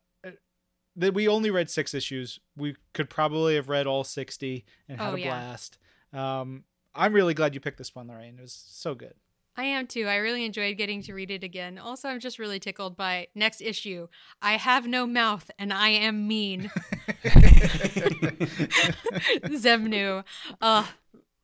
[0.98, 2.40] that we only read six issues.
[2.56, 5.26] We could probably have read all 60 and had Oh, a yeah.
[5.28, 5.78] blast.
[6.12, 8.36] Um, I'm really glad you picked this one, Lorraine.
[8.38, 9.12] It was so good.
[9.58, 10.06] I am too.
[10.06, 11.78] I really enjoyed getting to read it again.
[11.78, 14.08] Also, I'm just really tickled by next issue.
[14.42, 16.70] I have no mouth and I am mean.
[19.44, 20.24] Zemnu.
[20.60, 20.90] Oh,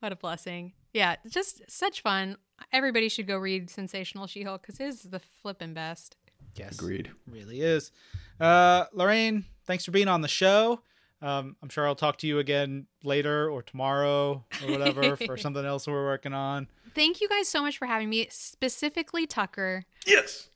[0.00, 0.72] what a blessing.
[0.92, 2.36] Yeah, just such fun.
[2.72, 6.16] Everybody should go read Sensational She Hulk because it is the flippin' best.
[6.57, 6.74] Yes.
[6.74, 7.92] agreed Really is.
[8.40, 10.80] Uh, Lorraine, thanks for being on the show.
[11.22, 15.64] Um, I'm sure I'll talk to you again later or tomorrow or whatever for something
[15.64, 16.66] else we're working on.
[16.94, 19.84] Thank you guys so much for having me, specifically Tucker.
[20.05, 20.48] Yes.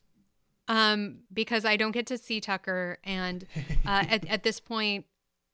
[0.68, 3.46] Um, because I don't get to see Tucker, and
[3.86, 5.06] uh, at at this point,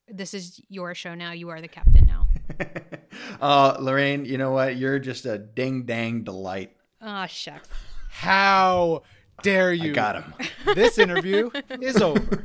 [0.07, 1.31] this is your show now.
[1.31, 2.27] You are the captain now.
[3.41, 4.75] uh, Lorraine, you know what?
[4.75, 6.75] You're just a ding dang delight.
[6.99, 7.69] Oh shucks.
[8.09, 9.03] How
[9.43, 9.91] dare you?
[9.91, 10.33] I got him.
[10.75, 12.43] This interview is over.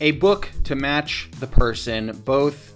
[0.00, 2.72] a book to match the person, both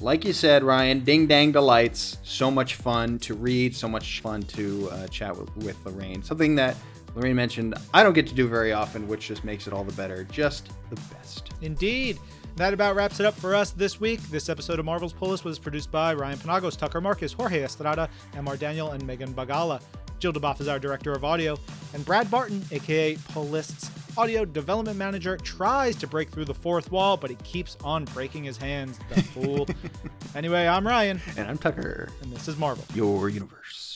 [0.00, 2.18] like you said, Ryan, ding dang delights.
[2.22, 6.22] So much fun to read, so much fun to uh, chat with, with Lorraine.
[6.22, 6.76] Something that
[7.14, 9.92] Lorraine mentioned I don't get to do very often, which just makes it all the
[9.92, 10.24] better.
[10.24, 11.50] Just the best.
[11.60, 12.18] Indeed.
[12.56, 14.20] That about wraps it up for us this week.
[14.22, 18.08] This episode of Marvel's Pull List was produced by Ryan Penagos, Tucker Markus, Jorge Estrada,
[18.34, 18.58] Mr.
[18.58, 19.80] Daniel, and Megan Bagala.
[20.20, 21.58] Jill DuBoff is our director of audio,
[21.94, 27.16] and Brad Barton, aka Polist's audio development manager, tries to break through the fourth wall,
[27.16, 29.66] but he keeps on breaking his hands, the fool.
[30.34, 31.22] anyway, I'm Ryan.
[31.38, 32.10] And I'm Tucker.
[32.20, 32.84] And this is Marvel.
[32.94, 33.89] Your universe.